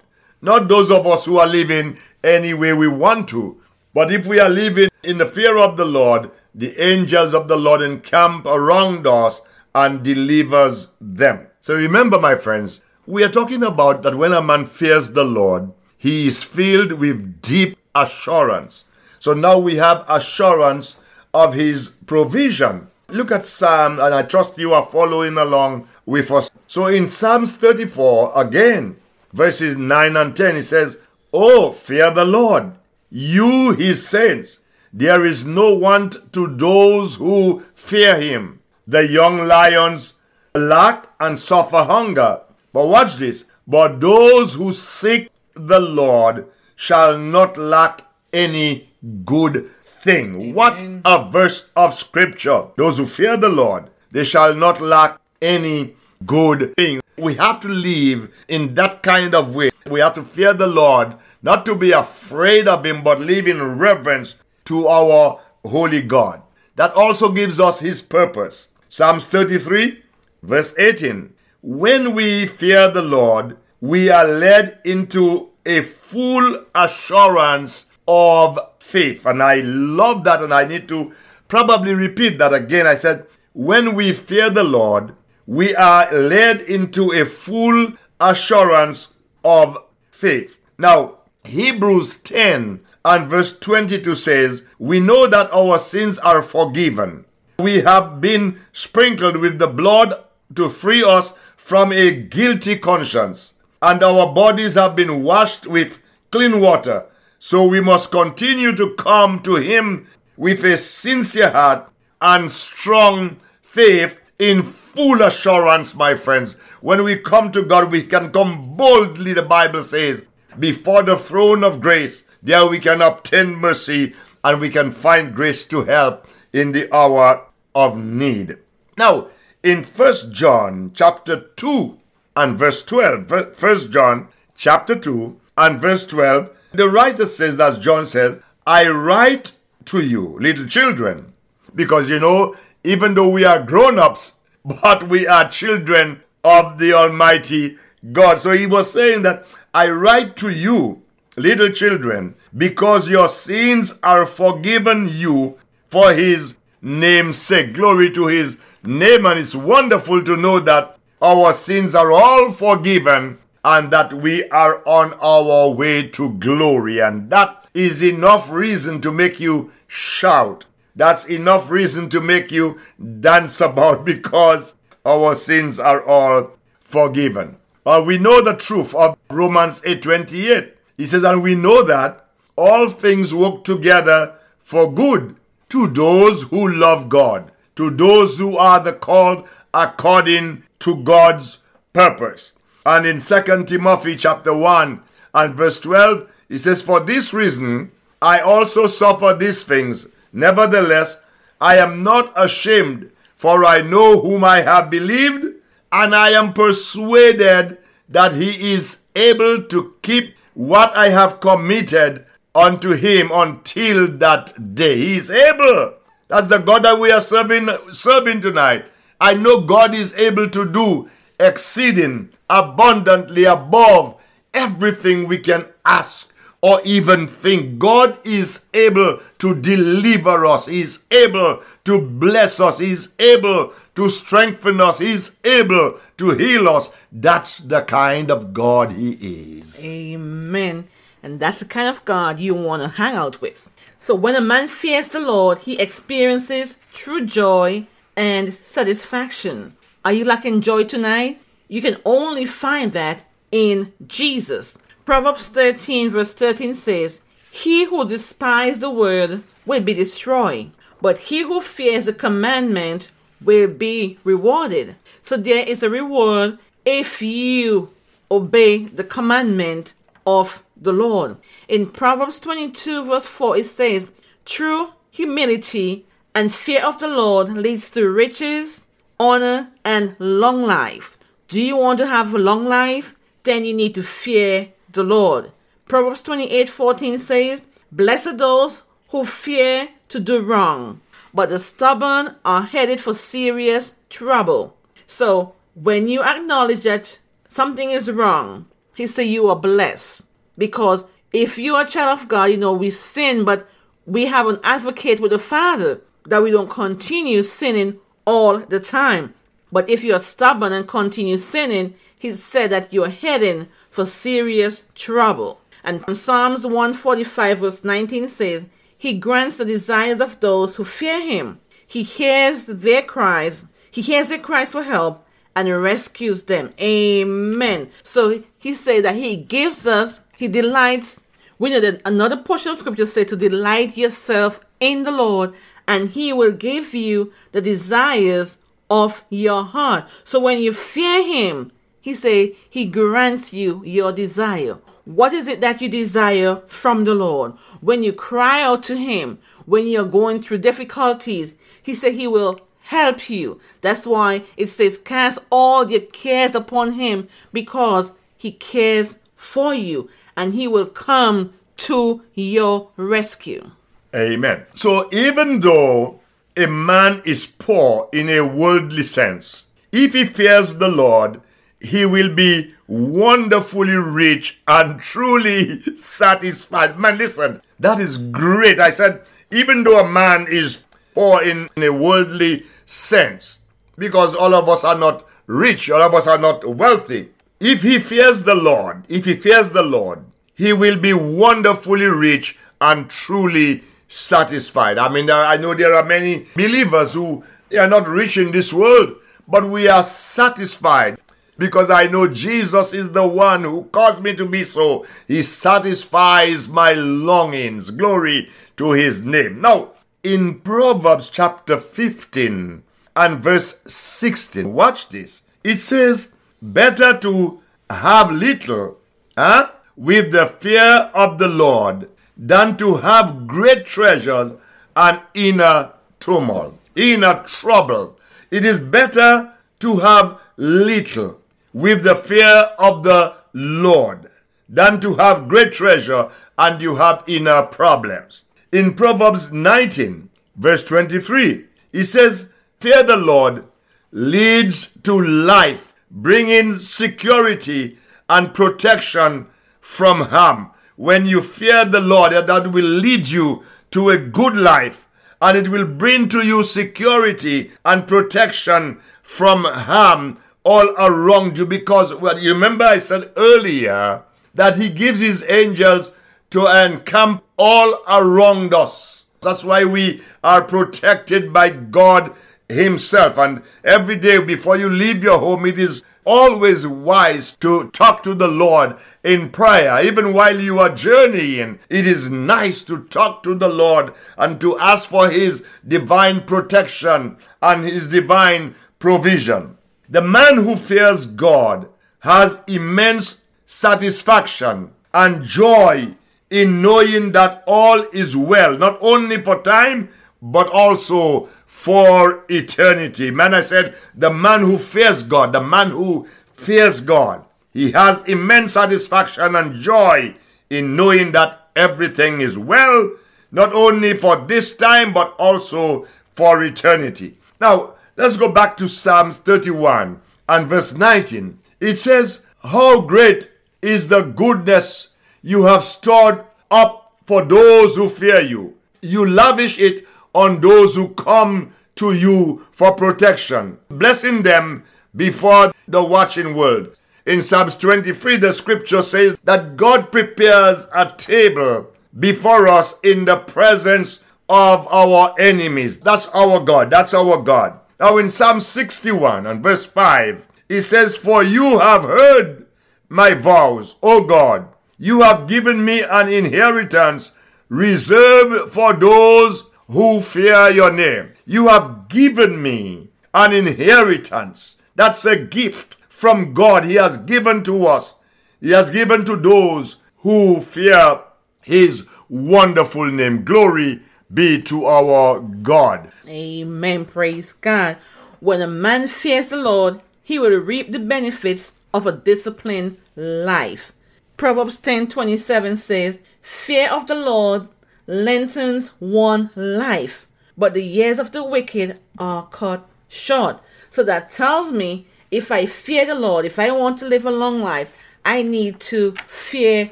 not 0.41 0.69
those 0.69 0.91
of 0.91 1.07
us 1.07 1.25
who 1.25 1.39
are 1.39 1.47
living 1.47 1.99
any 2.23 2.55
way 2.55 2.73
we 2.73 2.89
want 2.89 3.29
to. 3.31 3.61
But 3.97 4.13
if 4.13 4.27
we 4.27 4.39
are 4.41 4.51
living 4.51 4.91
in 5.05 5.17
the 5.17 5.25
fear 5.25 5.57
of 5.57 5.79
the 5.79 5.87
Lord, 5.87 6.31
the 6.55 6.79
angels 6.79 7.33
of 7.33 7.49
the 7.49 7.57
Lord 7.57 7.81
encamp 7.81 8.45
around 8.45 9.07
us 9.07 9.41
and 9.75 10.03
delivers 10.03 10.89
them. 11.01 11.47
So 11.63 11.75
remember, 11.75 12.19
my 12.19 12.35
friends, 12.35 12.83
we 13.07 13.25
are 13.25 13.31
talking 13.31 13.63
about 13.63 14.03
that 14.03 14.15
when 14.15 14.35
a 14.35 14.43
man 14.43 14.67
fears 14.67 15.13
the 15.13 15.25
Lord, 15.25 15.73
he 15.97 16.27
is 16.27 16.45
filled 16.45 16.93
with 16.93 17.41
deep 17.41 17.79
assurance. 17.95 18.85
So 19.19 19.33
now 19.33 19.59
we 19.59 19.77
have 19.77 20.05
assurance 20.11 21.01
of 21.33 21.55
his 21.55 21.89
provision. 22.05 22.89
Look 23.09 23.33
at 23.33 23.47
Psalm, 23.47 23.99
and 23.99 24.15
I 24.15 24.25
trust 24.25 24.59
you 24.59 24.75
are 24.75 24.85
following 24.85 25.39
along 25.39 25.89
with 26.05 26.31
us. 26.31 26.51
So 26.67 26.89
in 26.89 27.09
Psalms 27.09 27.57
34, 27.57 28.33
again, 28.37 28.97
verses 29.33 29.79
9 29.79 30.17
and 30.19 30.37
10, 30.37 30.57
it 30.57 30.65
says, 30.65 30.99
Oh, 31.33 31.73
fear 31.73 32.11
the 32.11 32.27
Lord, 32.27 32.73
you 33.11 33.73
his 33.73 34.07
saints. 34.07 34.61
There 34.93 35.25
is 35.25 35.45
no 35.45 35.75
want 35.75 36.33
to 36.33 36.47
those 36.57 37.17
who 37.17 37.65
fear 37.75 38.21
him. 38.21 38.61
The 38.87 39.07
young 39.07 39.47
lions 39.47 40.15
lack 40.55 41.09
and 41.21 41.39
suffer 41.39 41.85
hunger. 41.85 42.41
But 42.73 42.89
watch 42.89 43.17
this. 43.17 43.45
But 43.67 44.01
those 44.01 44.55
who 44.55 44.73
seek 44.73 45.31
the 45.55 45.81
Lord 45.81 46.47
shall 46.77 47.19
not 47.19 47.57
lack 47.57 48.03
any 48.33 48.91
good 49.25 49.71
thing. 49.85 50.35
Amen. 50.37 50.55
What 50.55 50.83
a 51.05 51.31
verse 51.31 51.71
of 51.75 51.95
scripture. 51.95 52.67
Those 52.77 52.99
who 52.99 53.07
fear 53.07 53.37
the 53.37 53.49
Lord, 53.49 53.91
they 54.13 54.25
shall 54.25 54.55
not 54.55 54.81
lack 54.81 55.21
any 55.43 55.97
good 56.25 56.75
thing. 56.77 57.01
We 57.19 57.35
have 57.35 57.61
to 57.61 57.69
live 57.69 58.31
in 58.49 58.75
that 58.75 59.03
kind 59.03 59.35
of 59.35 59.55
way. 59.55 59.71
We 59.89 60.01
have 60.01 60.15
to 60.15 60.23
fear 60.23 60.53
the 60.53 60.67
Lord, 60.67 61.15
not 61.43 61.65
to 61.67 61.77
be 61.77 61.93
afraid 61.93 62.67
of 62.67 62.85
Him, 62.85 63.03
but 63.05 63.21
live 63.21 63.47
in 63.47 63.79
reverence 63.79 64.37
to 64.65 64.89
our 64.89 65.41
holy 65.65 66.03
God. 66.03 66.43
That 66.75 66.93
also 66.95 67.33
gives 67.33 67.61
us 67.61 67.81
His 67.81 68.03
purpose. 68.03 68.73
Psalms 68.89 69.27
33, 69.27 70.03
verse 70.43 70.75
18. 70.77 71.33
When 71.63 72.15
we 72.15 72.47
fear 72.47 72.91
the 72.91 73.03
Lord, 73.03 73.59
we 73.81 74.11
are 74.11 74.27
led 74.27 74.81
into 74.85 75.51
a 75.65 75.83
full 75.83 76.65
assurance 76.75 77.91
of 78.09 78.59
faith. 78.79 79.27
And 79.27 79.43
I 79.43 79.57
love 79.61 80.25
that, 80.25 80.43
and 80.43 80.53
I 80.53 80.65
need 80.65 80.89
to 80.89 81.13
probably 81.49 81.95
repeat 81.95 82.39
that 82.39 82.53
again. 82.53 82.87
I 82.87 82.95
said, 82.95 83.27
when 83.53 83.95
we 83.95 84.13
fear 84.13 84.51
the 84.51 84.65
Lord, 84.65 85.15
we 85.47 85.75
are 85.77 86.13
led 86.13 86.63
into 86.63 87.13
a 87.13 87.25
full 87.25 87.93
assurance 88.21 89.15
of 89.47 89.79
faith. 90.11 90.61
Now, 90.77 91.19
Hebrews 91.45 92.19
10 92.19 92.81
and 93.05 93.31
verse 93.31 93.57
22 93.57 94.17
says, 94.17 94.65
We 94.79 94.99
know 94.99 95.29
that 95.29 95.53
our 95.53 95.79
sins 95.79 96.19
are 96.19 96.43
forgiven. 96.43 97.25
We 97.61 97.79
have 97.79 98.21
been 98.21 98.61
sprinkled 98.73 99.37
with 99.37 99.61
the 99.61 99.69
blood 99.69 100.25
to 100.57 100.69
free 100.69 101.05
us 101.05 101.39
from 101.57 101.93
a 101.93 102.11
guilty 102.11 102.77
conscience, 102.77 103.55
and 103.81 104.03
our 104.03 104.35
bodies 104.35 104.75
have 104.75 104.97
been 104.97 105.23
washed 105.23 105.67
with 105.67 106.03
clean 106.31 106.61
water. 106.61 107.07
So 107.39 107.67
we 107.67 107.81
must 107.81 108.11
continue 108.11 108.75
to 108.75 108.95
come 108.95 109.41
to 109.45 109.55
Him 109.57 110.09
with 110.37 110.65
a 110.65 110.77
sincere 110.77 111.51
heart 111.51 111.89
and 112.21 112.51
strong 112.51 113.37
faith 113.63 114.19
in 114.39 114.75
full 114.97 115.21
assurance, 115.21 115.95
my 115.95 116.15
friends. 116.15 116.55
When 116.81 117.05
we 117.05 117.19
come 117.19 117.53
to 117.53 117.63
God, 117.63 117.93
we 117.93 118.03
can 118.03 118.33
come 118.33 118.77
boldly, 118.77 119.35
the 119.35 119.43
Bible 119.43 119.83
says, 119.83 120.25
before 120.59 121.03
the 121.03 121.19
throne 121.19 121.63
of 121.63 121.83
grace. 121.83 122.25
There 122.43 122.67
we 122.67 122.79
can 122.79 123.03
obtain 123.03 123.57
mercy 123.57 124.15
and 124.43 124.59
we 124.59 124.71
can 124.71 124.91
find 124.93 125.35
grace 125.35 125.67
to 125.67 125.85
help 125.85 126.27
in 126.53 126.73
the 126.73 126.93
hour 126.95 127.47
of 127.75 127.99
need. 127.99 128.57
Now, 128.97 129.29
in 129.63 129.85
First 129.85 130.33
John 130.33 130.93
chapter 130.95 131.41
2 131.57 131.99
and 132.35 132.59
verse 132.59 132.83
12, 132.85 133.55
First 133.55 133.91
John 133.91 134.29
chapter 134.57 134.99
2 134.99 135.39
and 135.59 135.79
verse 135.79 136.07
12, 136.07 136.51
the 136.73 136.89
writer 136.89 137.27
says, 137.27 137.61
as 137.61 137.79
John 137.79 138.07
says, 138.07 138.41
I 138.67 138.89
write 138.89 139.53
to 139.87 140.01
you, 140.01 140.39
little 140.41 140.67
children, 140.67 141.35
because 141.75 142.09
you 142.09 142.19
know, 142.19 142.57
even 142.83 143.15
though 143.15 143.31
we 143.31 143.45
are 143.45 143.63
grown 143.63 143.99
ups, 143.99 144.36
but 144.67 145.09
we 145.09 145.27
are 145.29 145.49
children 145.49 146.23
of 146.43 146.79
the 146.79 146.93
Almighty 146.93 147.79
God. 148.13 148.41
So 148.41 148.51
he 148.51 148.67
was 148.67 148.93
saying 148.93 149.23
that 149.23 149.47
I 149.73 149.89
write 149.89 150.37
to 150.39 150.51
you, 150.51 151.03
little 151.37 151.71
children, 151.71 152.35
because 152.57 153.09
your 153.09 153.29
sins 153.29 153.99
are 154.03 154.27
forgiven 154.27 155.09
you 155.09 155.59
for 155.89 156.13
his 156.13 156.57
name's 156.83 157.39
sake. 157.39 157.75
Glory 157.75 158.11
to 158.11 158.27
his 158.27 158.59
name. 158.83 159.25
And 159.25 159.39
it's 159.39 159.55
wonderful 159.55 160.23
to 160.25 160.37
know 160.37 160.59
that 160.61 160.99
our 161.23 161.53
sins 161.53 161.95
are 161.95 162.11
all 162.11 162.51
forgiven 162.51 163.39
and 163.65 163.91
that 163.93 164.13
we 164.13 164.49
are 164.51 164.83
on 164.87 165.13
our 165.15 165.71
way 165.71 166.09
to 166.09 166.33
glory. 166.35 167.01
And 167.01 167.31
that 167.31 167.67
is 167.73 168.03
enough 168.03 168.51
reason 168.51 169.01
to 169.03 169.13
make 169.13 169.39
you 169.39 169.73
shout. 169.87 170.67
That's 170.97 171.29
enough 171.29 171.71
reason 171.71 172.09
to 172.11 172.21
make 172.21 172.51
you 172.51 172.81
dance 173.21 173.61
about 173.61 174.05
because 174.13 174.75
our 175.05 175.35
sins 175.35 175.79
are 175.79 176.03
all 176.05 176.53
forgiven. 176.81 177.59
Uh, 177.85 178.03
we 178.05 178.19
know 178.19 178.43
the 178.43 178.55
truth 178.55 178.95
of 178.95 179.17
Romans 179.31 179.81
8:28. 179.83 180.73
He 180.97 181.07
says, 181.07 181.23
and 181.25 181.43
we 181.43 181.55
know 181.55 181.83
that 181.85 182.27
all 182.57 182.89
things 182.89 183.35
work 183.35 183.65
together 183.65 184.35
for 184.59 184.93
good 184.93 185.37
to 185.69 185.87
those 185.87 186.45
who 186.45 186.69
love 186.69 187.09
God, 187.09 187.53
to 187.77 187.91
those 187.91 188.39
who 188.39 188.57
are 188.57 188.81
the 188.81 188.95
called 188.95 189.47
according 189.75 190.65
to 190.81 191.03
God's 191.03 191.59
purpose. 191.93 192.55
And 192.85 193.05
in 193.05 193.21
2 193.21 193.65
Timothy 193.65 194.17
chapter 194.17 194.57
1 194.57 195.03
and 195.35 195.55
verse 195.55 195.81
12, 195.81 196.31
he 196.49 196.59
says, 196.59 196.81
For 196.83 197.01
this 197.01 197.35
reason 197.35 197.93
I 198.23 198.41
also 198.41 198.87
suffer 198.87 199.35
these 199.35 199.63
things. 199.65 200.07
Nevertheless, 200.37 201.23
I 201.63 201.79
am 201.79 202.03
not 202.03 202.31
ashamed, 202.37 203.11
for 203.37 203.65
I 203.65 203.81
know 203.81 204.21
whom 204.21 204.45
I 204.45 204.61
have 204.61 204.91
believed, 204.91 205.47
and 205.91 206.15
I 206.15 206.31
am 206.31 206.53
persuaded 206.53 207.79
that 208.11 208.35
he 208.35 208.75
is 208.75 209.05
able 209.17 209.63
to 209.63 209.95
keep 210.03 210.37
what 210.53 210.95
I 210.95 211.09
have 211.09 211.41
committed 211.41 212.27
unto 212.55 212.93
him 212.93 213.31
until 213.33 214.09
that 214.19 214.75
day. 214.75 214.99
He 214.99 215.17
is 215.17 215.31
able. 215.31 215.95
That's 216.29 216.49
the 216.49 216.59
God 216.59 216.85
that 216.85 217.01
we 217.01 217.11
are 217.11 217.21
serving 217.21 217.71
serving 217.93 218.43
tonight. 218.43 218.85
I 219.19 219.33
know 219.33 219.63
God 219.63 219.95
is 219.95 220.13
able 220.15 220.51
to 220.51 220.67
do 220.71 221.09
exceeding 221.41 222.29
abundantly 222.51 223.45
above 223.45 224.23
everything 224.53 225.27
we 225.27 225.39
can 225.39 225.65
ask 225.87 226.31
or 226.61 226.81
even 226.85 227.27
think. 227.27 227.79
God 227.79 228.19
is 228.25 228.67
able 228.75 229.21
to 229.47 229.61
deliver 229.61 230.45
us. 230.45 230.67
He's 230.67 231.05
able 231.11 231.63
to 231.85 232.01
bless 232.01 232.59
us. 232.59 232.79
He's 232.79 233.13
able 233.21 233.73
to 233.95 234.11
strengthen 234.11 234.81
us. 234.81 234.99
He's 234.99 235.37
able 235.45 236.01
to 236.17 236.31
heal 236.31 236.69
us. 236.69 236.93
That's 237.13 237.59
the 237.59 237.83
kind 237.83 238.31
of 238.31 238.53
God 238.53 238.93
He 238.93 239.13
is. 239.59 239.85
Amen. 239.85 240.89
And 241.23 241.39
that's 241.39 241.61
the 241.61 241.65
kind 241.65 241.89
of 241.89 242.05
God 242.05 242.41
you 242.41 242.55
want 242.55 242.83
to 242.83 242.89
hang 242.89 243.15
out 243.15 243.41
with. 243.41 243.71
So 243.99 244.15
when 244.15 244.35
a 244.35 244.41
man 244.41 244.69
fears 244.69 245.11
the 245.11 245.21
Lord, 245.21 245.61
he 245.61 245.79
experiences 245.79 246.79
true 246.93 247.25
joy 247.25 247.87
and 248.17 248.53
satisfaction. 248.55 249.77
Are 250.05 250.13
you 250.13 250.25
lacking 250.25 250.61
joy 250.61 250.85
tonight? 250.85 251.41
You 251.69 251.83
can 251.83 251.97
only 252.05 252.47
find 252.47 252.93
that 252.93 253.25
in 253.51 253.93
Jesus. 254.07 254.77
Proverbs 255.05 255.49
13, 255.49 256.11
verse 256.11 256.35
13 256.35 256.75
says, 256.75 257.23
He 257.57 257.87
who 257.87 258.07
despises 258.07 258.81
the 258.81 258.91
word 258.91 259.43
will 259.65 259.81
be 259.81 259.95
destroyed, 259.95 260.73
but 261.01 261.17
he 261.17 261.41
who 261.43 261.63
fears 261.63 262.05
the 262.05 262.13
commandment 262.13 263.11
will 263.43 263.69
be 263.69 264.19
rewarded. 264.25 264.97
So 265.23 265.39
there 265.39 265.67
is 265.67 265.83
a 265.83 265.89
reward 265.89 266.59
if 266.85 267.23
you 267.23 267.95
obey 268.31 268.85
the 268.85 269.05
commandment 269.05 269.95
of 270.27 270.63
the 270.77 270.93
Lord. 270.93 271.39
In 271.67 271.87
Proverbs 271.87 272.41
22, 272.41 273.07
verse 273.07 273.27
4, 273.27 273.57
it 273.57 273.67
says, 273.67 274.11
True 274.45 274.93
humility 275.11 276.05
and 276.35 276.53
fear 276.53 276.85
of 276.85 276.99
the 276.99 277.09
Lord 277.09 277.49
leads 277.49 277.91
to 277.93 278.07
riches, 278.11 278.85
honor, 279.19 279.71
and 279.83 280.15
long 280.19 280.63
life. 280.63 281.17
Do 281.49 281.63
you 281.63 281.79
want 281.79 282.01
to 282.01 282.07
have 282.07 282.35
a 282.35 282.39
long 282.39 282.67
life? 282.67 283.15
Then 283.45 283.65
you 283.65 283.73
need 283.73 283.95
to 283.95 284.03
fear 284.03 284.73
the 284.93 285.05
Lord. 285.05 285.53
Proverbs 285.89 286.23
28 286.25 286.69
14 286.69 287.19
says, 287.19 287.63
Blessed 287.93 288.39
those 288.39 288.83
who 289.11 289.25
fear 289.25 289.89
to 290.09 290.19
do 290.19 290.43
wrong, 290.43 291.01
but 291.33 291.49
the 291.49 291.61
stubborn 291.61 292.35
are 292.45 292.63
headed 292.63 293.01
for 293.01 293.15
serious 293.15 293.97
trouble. 294.11 294.77
So 295.07 295.55
when 295.75 296.09
you 296.09 296.25
acknowledge 296.25 296.83
that 296.83 297.21
something 297.49 297.91
is 297.91 298.11
wrong, 298.11 298.67
he 298.97 299.07
say 299.07 299.25
you 299.25 299.49
are 299.49 299.57
blessed. 299.57 300.27
Because 300.59 301.05
if 301.33 301.59
you 301.59 301.77
are 301.77 301.85
a 301.85 301.89
child 301.89 302.19
of 302.19 302.29
God, 302.29 302.47
you 302.47 302.57
know, 302.57 302.73
we 302.73 302.91
sin, 302.91 303.45
but 303.45 303.69
we 304.07 304.27
have 304.27 304.47
an 304.47 304.59
advocate 304.65 305.21
with 305.21 305.31
the 305.31 305.39
Father 305.39 306.01
that 306.25 306.43
we 306.43 306.51
don't 306.51 306.71
continue 306.71 307.43
sinning 307.43 307.99
all 308.25 308.59
the 308.59 308.81
time. 308.81 309.35
But 309.71 309.89
if 309.89 310.03
you're 310.03 310.19
stubborn 310.19 310.73
and 310.73 310.89
continue 310.89 311.37
sinning, 311.37 311.95
he 312.19 312.35
said 312.35 312.71
that 312.71 312.93
you're 312.93 313.11
heading 313.11 313.69
for 313.91 314.07
serious 314.07 314.85
trouble. 314.95 315.61
And 315.87 316.05
Psalms 316.19 316.67
145 316.67 317.59
verse 317.59 317.85
19 317.85 318.29
says, 318.29 318.67
He 318.99 319.17
grants 319.19 319.59
the 319.59 319.65
desires 319.65 320.21
of 320.21 320.41
those 320.41 320.75
who 320.77 320.85
fear 320.85 321.21
him. 321.21 321.61
He 321.87 322.03
hears 322.03 322.67
their 322.67 323.03
cries. 323.03 323.65
He 323.91 324.03
hears 324.03 324.29
their 324.29 324.41
cries 324.41 324.73
for 324.73 324.83
help 324.83 325.25
and 325.55 325.71
rescues 325.81 326.43
them. 326.43 326.71
Amen. 326.81 327.89
So 328.03 328.43
he 328.59 328.75
said 328.75 329.05
that 329.05 329.15
he 329.15 329.37
gives 329.37 329.87
us, 329.87 330.21
he 330.37 330.49
delights. 330.49 331.21
We 331.61 331.71
know 331.71 331.81
that 331.81 332.03
another 332.05 332.37
portion 332.37 332.73
of 332.73 332.79
scripture 332.79 333.07
says 333.07 333.27
to 333.27 333.37
delight 333.37 333.97
yourself 333.97 334.61
in 334.81 335.05
the 335.05 335.13
Lord 335.13 335.55
and 335.87 336.11
he 336.11 336.33
will 336.33 336.53
give 336.53 336.95
you 336.95 337.33
the 337.53 337.61
desires 337.61 338.59
of 338.91 339.25
your 339.31 339.63
heart. 339.63 340.07
So 340.25 340.41
when 340.41 340.59
you 340.59 340.73
fear 340.73 341.25
him, 341.25 341.71
he 342.01 342.15
say 342.15 342.57
he 342.69 342.87
grants 342.87 343.55
you 343.55 343.83
your 343.85 344.13
desire. 344.13 344.79
What 345.07 345.33
is 345.33 345.47
it 345.47 345.61
that 345.61 345.81
you 345.81 345.89
desire 345.89 346.57
from 346.67 347.05
the 347.05 347.15
Lord? 347.15 347.53
When 347.81 348.03
you 348.03 348.13
cry 348.13 348.61
out 348.61 348.83
to 348.85 348.97
him, 348.97 349.39
when 349.65 349.87
you're 349.87 350.05
going 350.05 350.43
through 350.43 350.59
difficulties, 350.59 351.55
he 351.81 351.95
said 351.95 352.15
he 352.15 352.27
will 352.27 352.61
help 352.81 353.31
you. 353.31 353.61
That's 353.83 354.05
why 354.05 354.43
it 354.57 354.67
says 354.67 354.99
cast 354.99 355.39
all 355.49 355.89
your 355.89 356.01
cares 356.01 356.57
upon 356.57 356.95
him 356.95 357.29
because 357.53 358.11
he 358.37 358.51
cares 358.51 359.21
for 359.37 359.73
you 359.73 360.11
and 360.37 360.55
he 360.55 360.67
will 360.67 360.87
come 360.87 361.55
to 361.77 362.25
your 362.35 362.91
rescue. 362.97 363.71
Amen. 364.13 364.67
So 364.75 365.09
even 365.13 365.61
though 365.61 366.19
a 366.57 366.67
man 366.67 367.23
is 367.25 367.47
poor 367.47 368.09
in 368.13 368.29
a 368.29 368.41
worldly 368.41 369.05
sense, 369.05 369.69
if 369.93 370.15
he 370.15 370.25
fears 370.25 370.79
the 370.79 370.89
Lord, 370.89 371.41
he 371.81 372.07
will 372.07 372.35
be 372.35 372.75
wonderfully 372.87 373.97
rich 373.97 374.61
and 374.67 375.01
truly 375.01 375.83
satisfied. 375.97 376.99
Man, 376.99 377.19
listen, 377.19 377.61
that 377.81 378.01
is 378.01 378.19
great. 378.19 378.81
I 378.81 378.91
said, 378.91 379.23
even 379.51 379.85
though 379.85 380.01
a 380.01 380.09
man 380.09 380.47
is 380.49 380.85
poor 381.15 381.43
in, 381.43 381.69
in 381.77 381.83
a 381.83 381.93
worldly 381.93 382.65
sense, 382.87 383.61
because 383.97 384.35
all 384.35 384.55
of 384.55 384.69
us 384.69 384.85
are 384.85 384.99
not 384.99 385.27
rich, 385.47 385.91
all 385.91 386.03
of 386.03 386.15
us 386.15 386.27
are 386.27 386.39
not 386.39 386.67
wealthy. 386.67 387.31
If 387.61 387.83
he 387.83 387.99
fears 387.99 388.43
the 388.43 388.55
Lord, 388.55 389.05
if 389.09 389.25
he 389.25 389.35
fears 389.37 389.71
the 389.71 389.83
Lord, 389.83 390.25
he 390.55 390.73
will 390.73 390.99
be 390.99 391.13
wonderfully 391.13 392.07
rich 392.07 392.59
and 392.81 393.09
truly 393.09 393.83
satisfied. 394.09 394.99
I 394.99 395.09
mean, 395.09 395.31
I 395.31 395.57
know 395.57 395.75
there 395.75 395.95
are 395.95 396.05
many 396.05 396.47
believers 396.55 397.15
who 397.15 397.45
are 397.79 397.89
not 397.89 398.07
rich 398.07 398.37
in 398.37 398.53
this 398.53 398.73
world, 398.73 399.17
but 399.49 399.65
we 399.69 399.89
are 399.89 400.03
satisfied 400.03 401.19
because 401.59 401.91
I 401.91 402.07
know 402.07 402.29
Jesus 402.29 402.93
is 402.93 403.13
the 403.13 403.27
one 403.27 403.63
who 403.63 403.85
caused 403.85 404.23
me 404.23 404.35
to 404.35 404.47
be 404.47 404.65
so. 404.65 405.07
He 405.27 405.43
satisfies 405.43 406.69
my 406.69 406.93
longings. 406.93 407.91
Glory 407.91 408.51
to 408.77 408.93
his 408.93 409.25
name. 409.25 409.61
Now, 409.61 409.93
in 410.23 410.61
Proverbs 410.61 411.31
chapter 411.31 411.79
15 411.79 412.83
and 413.15 413.41
verse 413.41 413.81
16, 413.87 414.73
watch 414.73 415.09
this. 415.09 415.43
It 415.65 415.77
says, 415.77 416.35
Better 416.61 417.19
to 417.19 417.61
have 417.89 418.31
little 418.31 418.99
huh, 419.37 419.71
with 419.97 420.33
the 420.33 420.47
fear 420.47 421.11
of 421.15 421.39
the 421.39 421.49
Lord 421.49 422.09
than 422.37 422.77
to 422.77 422.97
have 422.97 423.47
great 423.47 423.87
treasures 423.87 424.55
and 424.95 425.21
inner 425.35 425.93
turmoil, 426.21 426.79
inner 426.95 427.43
trouble. 427.47 428.19
It 428.51 428.65
is 428.65 428.81
better 428.81 429.53
to 429.81 429.97
have 429.99 430.39
little 430.57 431.41
with 431.77 432.05
the 432.05 432.17
fear 432.17 432.71
of 432.79 433.03
the 433.03 433.35
Lord 433.53 434.31
than 434.67 434.99
to 434.99 435.17
have 435.17 435.47
great 435.47 435.75
treasure 435.75 436.31
and 436.57 436.81
you 436.81 436.97
have 436.97 437.23
inner 437.27 437.65
problems. 437.65 438.47
In 438.73 438.95
Proverbs 438.95 439.53
19, 439.53 440.31
verse 440.57 440.83
23, 440.85 441.67
it 441.93 442.05
says, 442.05 442.51
Fear 442.81 443.03
the 443.03 443.19
Lord 443.19 443.65
leads 444.11 444.97
to 445.03 445.21
life, 445.21 445.93
bringing 446.11 446.79
security 446.79 447.99
and 448.27 448.55
protection 448.55 449.49
from 449.79 450.23
harm 450.23 450.71
when 450.97 451.27
you 451.27 451.43
fear 451.43 451.85
the 451.85 452.01
Lord, 452.01 452.33
that 452.33 452.73
will 452.73 452.87
lead 452.87 453.29
you 453.29 453.65
to 453.91 454.09
a 454.09 454.17
good 454.17 454.57
life 454.57 455.07
and 455.43 455.59
it 455.59 455.69
will 455.69 455.87
bring 455.87 456.31
to 456.31 456.39
you 456.39 456.63
security 456.65 457.71
and 457.85 458.09
protection 458.09 458.99
from 459.23 459.65
harm 459.65 460.39
all 460.67 460.91
around 460.99 461.57
you. 461.57 461.65
Because 461.65 462.13
well, 462.13 462.39
you 462.39 462.53
remember 462.53 462.85
I 462.85 462.99
said 462.99 463.31
earlier 463.37 464.23
that 464.55 464.77
He 464.77 464.89
gives 464.91 465.21
His 465.21 465.45
angels 465.49 466.11
to 466.51 466.67
encamp 466.67 467.45
all 467.57 468.03
around 468.09 468.75
us. 468.75 469.27
That's 469.41 469.65
why 469.65 469.85
we 469.85 470.23
are 470.43 470.63
protected 470.63 471.53
by 471.53 471.71
God 471.71 472.35
Himself. 472.69 473.39
And 473.39 473.63
every 473.85 474.17
day 474.17 474.43
before 474.43 474.77
you 474.77 474.89
leave 474.89 475.23
your 475.23 475.39
home, 475.39 475.67
it 475.67 475.79
is 475.79 476.03
always 476.25 476.85
wise 476.85 477.55
to 477.59 477.89
talk 477.91 478.25
to 478.25 478.35
the 478.35 478.49
Lord 478.49 478.97
in 479.23 479.51
prayer, 479.51 480.05
even 480.05 480.33
while 480.33 480.59
you 480.59 480.81
are 480.81 480.93
journeying. 480.93 481.79
It 481.89 482.09
is 482.09 482.29
nice 482.29 482.83
to 482.85 483.05
talk 483.05 483.45
to 483.45 483.55
the 483.55 483.69
Lord 483.69 484.13
and 484.37 484.61
to 484.61 484.77
ask 484.81 485.09
for 485.09 485.31
His 485.31 485.65
divine 485.87 486.41
protection 486.41 487.37
and 487.63 487.85
His 487.85 488.09
divine 488.09 488.75
provision. 488.99 489.76
The 490.09 490.23
man 490.23 490.59
who 490.59 490.77
fears 490.77 491.27
God 491.27 491.89
has 492.21 492.63
immense 492.67 493.43
satisfaction 493.67 494.93
and 495.13 495.45
joy 495.45 496.15
in 496.51 496.81
knowing 496.81 497.33
that 497.33 497.65
all 497.67 498.03
is 498.13 498.37
well, 498.37 498.79
not 498.79 498.99
only 499.01 499.43
for 499.43 499.63
time, 499.63 500.11
but 500.41 500.69
also 500.69 501.49
for 501.67 502.45
eternity. 502.49 503.31
Man, 503.31 503.55
I 503.55 503.63
said, 503.63 503.97
the 504.15 504.31
man 504.31 504.61
who 504.61 504.79
fears 504.79 505.23
God, 505.23 505.53
the 505.53 505.61
man 505.61 505.91
who 505.91 506.29
fears 506.57 507.01
God, 507.01 507.45
he 507.73 507.91
has 507.93 508.23
immense 508.25 508.73
satisfaction 508.73 509.57
and 509.57 509.81
joy 509.81 510.35
in 510.71 510.97
knowing 510.97 511.33
that 511.33 511.69
everything 511.75 512.41
is 512.41 512.57
well, 512.57 513.11
not 513.51 513.73
only 513.73 514.15
for 514.15 514.37
this 514.37 514.77
time, 514.77 515.13
but 515.13 515.35
also 515.39 516.07
for 516.35 516.63
eternity. 516.63 517.39
Now, 517.61 517.96
let's 518.17 518.37
go 518.37 518.51
back 518.51 518.77
to 518.79 518.89
Psalms 518.89 519.37
31 519.39 520.21
and 520.49 520.67
verse 520.67 520.95
19. 520.95 521.59
It 521.81 521.97
says, 521.97 522.45
How 522.61 523.03
great 523.03 523.53
is 523.83 524.09
the 524.09 524.23
goodness 524.23 525.09
you 525.43 525.65
have 525.65 525.85
stored 525.85 526.45
up 526.71 527.15
for 527.27 527.45
those 527.45 527.97
who 527.97 528.09
fear 528.09 528.41
you. 528.41 528.77
You 529.03 529.29
lavish 529.29 529.79
it 529.79 530.07
on 530.35 530.61
those 530.61 530.95
who 530.95 531.09
come 531.15 531.73
to 531.97 532.13
you 532.13 532.67
for 532.73 532.95
protection, 532.95 533.79
blessing 533.89 534.43
them 534.43 534.85
before 535.15 535.73
the 535.89 536.03
watching 536.03 536.55
world. 536.55 536.97
In 537.25 537.43
Psalms 537.43 537.77
23, 537.77 538.37
the 538.37 538.53
scripture 538.53 539.03
says 539.03 539.37
that 539.45 539.77
God 539.77 540.13
prepares 540.13 540.87
a 540.95 541.13
table 541.17 541.89
before 542.19 542.69
us 542.69 543.01
in 543.03 543.25
the 543.25 543.39
presence 543.39 544.23
of 544.49 544.87
our 544.89 545.35
enemies. 545.39 545.99
That's 545.99 546.29
our 546.29 546.61
God. 546.61 546.91
That's 546.91 547.15
our 547.15 547.43
God. 547.43 547.81
Now, 547.99 548.19
in 548.19 548.29
Psalm 548.29 548.61
61 548.61 549.47
and 549.47 549.63
verse 549.63 549.87
5, 549.87 550.47
it 550.69 550.83
says, 550.83 551.17
For 551.17 551.43
you 551.43 551.79
have 551.79 552.03
heard 552.03 552.67
my 553.09 553.35
vows, 553.35 553.97
O 554.03 554.25
God. 554.25 554.69
You 554.99 555.23
have 555.23 555.47
given 555.47 555.85
me 555.85 556.03
an 556.03 556.29
inheritance 556.29 557.33
reserved 557.69 558.73
for 558.73 558.93
those 558.95 559.71
who 559.89 560.21
fear 560.21 560.71
your 560.71 560.93
name. 560.93 561.33
You 561.47 561.69
have 561.69 562.09
given 562.09 562.61
me 562.63 563.09
an 563.33 563.53
inheritance. 563.53 564.77
That's 564.95 565.25
a 565.25 565.37
gift 565.37 565.97
from 566.09 566.55
God. 566.55 566.85
He 566.85 566.95
has 566.95 567.19
given 567.19 567.63
to 567.65 567.87
us. 567.87 568.15
He 568.61 568.71
has 568.71 568.91
given 568.91 569.25
to 569.27 569.37
those 569.37 569.97
who 570.19 570.61
fear 570.61 571.23
his 571.61 572.07
wonderful 572.29 573.07
name. 573.07 573.45
Glory 573.45 574.01
be 574.33 574.61
to 574.63 574.85
our 574.85 575.41
God. 575.41 576.13
Amen. 576.27 577.05
Praise 577.05 577.53
God. 577.53 577.97
When 578.41 578.61
a 578.61 578.67
man 578.67 579.09
fears 579.09 579.51
the 579.51 579.57
Lord, 579.57 580.01
he 580.23 580.39
will 580.39 580.59
reap 580.59 580.93
the 580.93 580.99
benefits 580.99 581.73
of 581.95 582.07
a 582.07 582.13
disciplined 582.13 582.99
life. 583.15 583.93
Proverbs 584.37 584.79
10:27 584.79 585.77
says, 585.77 586.19
"Fear 586.43 586.91
of 586.91 587.07
the 587.07 587.15
Lord 587.15 587.69
lengthens 588.07 588.93
one 588.99 589.51
life, 589.55 590.27
but 590.57 590.75
the 590.75 590.85
years 590.85 591.19
of 591.19 591.33
the 591.33 591.43
wicked 591.43 591.99
are 592.19 592.47
cut 592.49 592.87
short." 593.09 593.61
So 593.89 594.03
that 594.03 594.31
tells 594.31 594.73
me 594.73 595.07
if 595.31 595.51
I 595.51 595.67
fear 595.67 596.05
the 596.05 596.15
Lord, 596.15 596.45
if 596.45 596.59
I 596.59 596.71
want 596.71 596.99
to 596.99 597.07
live 597.07 597.25
a 597.25 597.31
long 597.31 597.63
life, 597.63 597.93
I 598.25 598.43
need 598.43 598.81
to 598.81 599.15
fear 599.27 599.91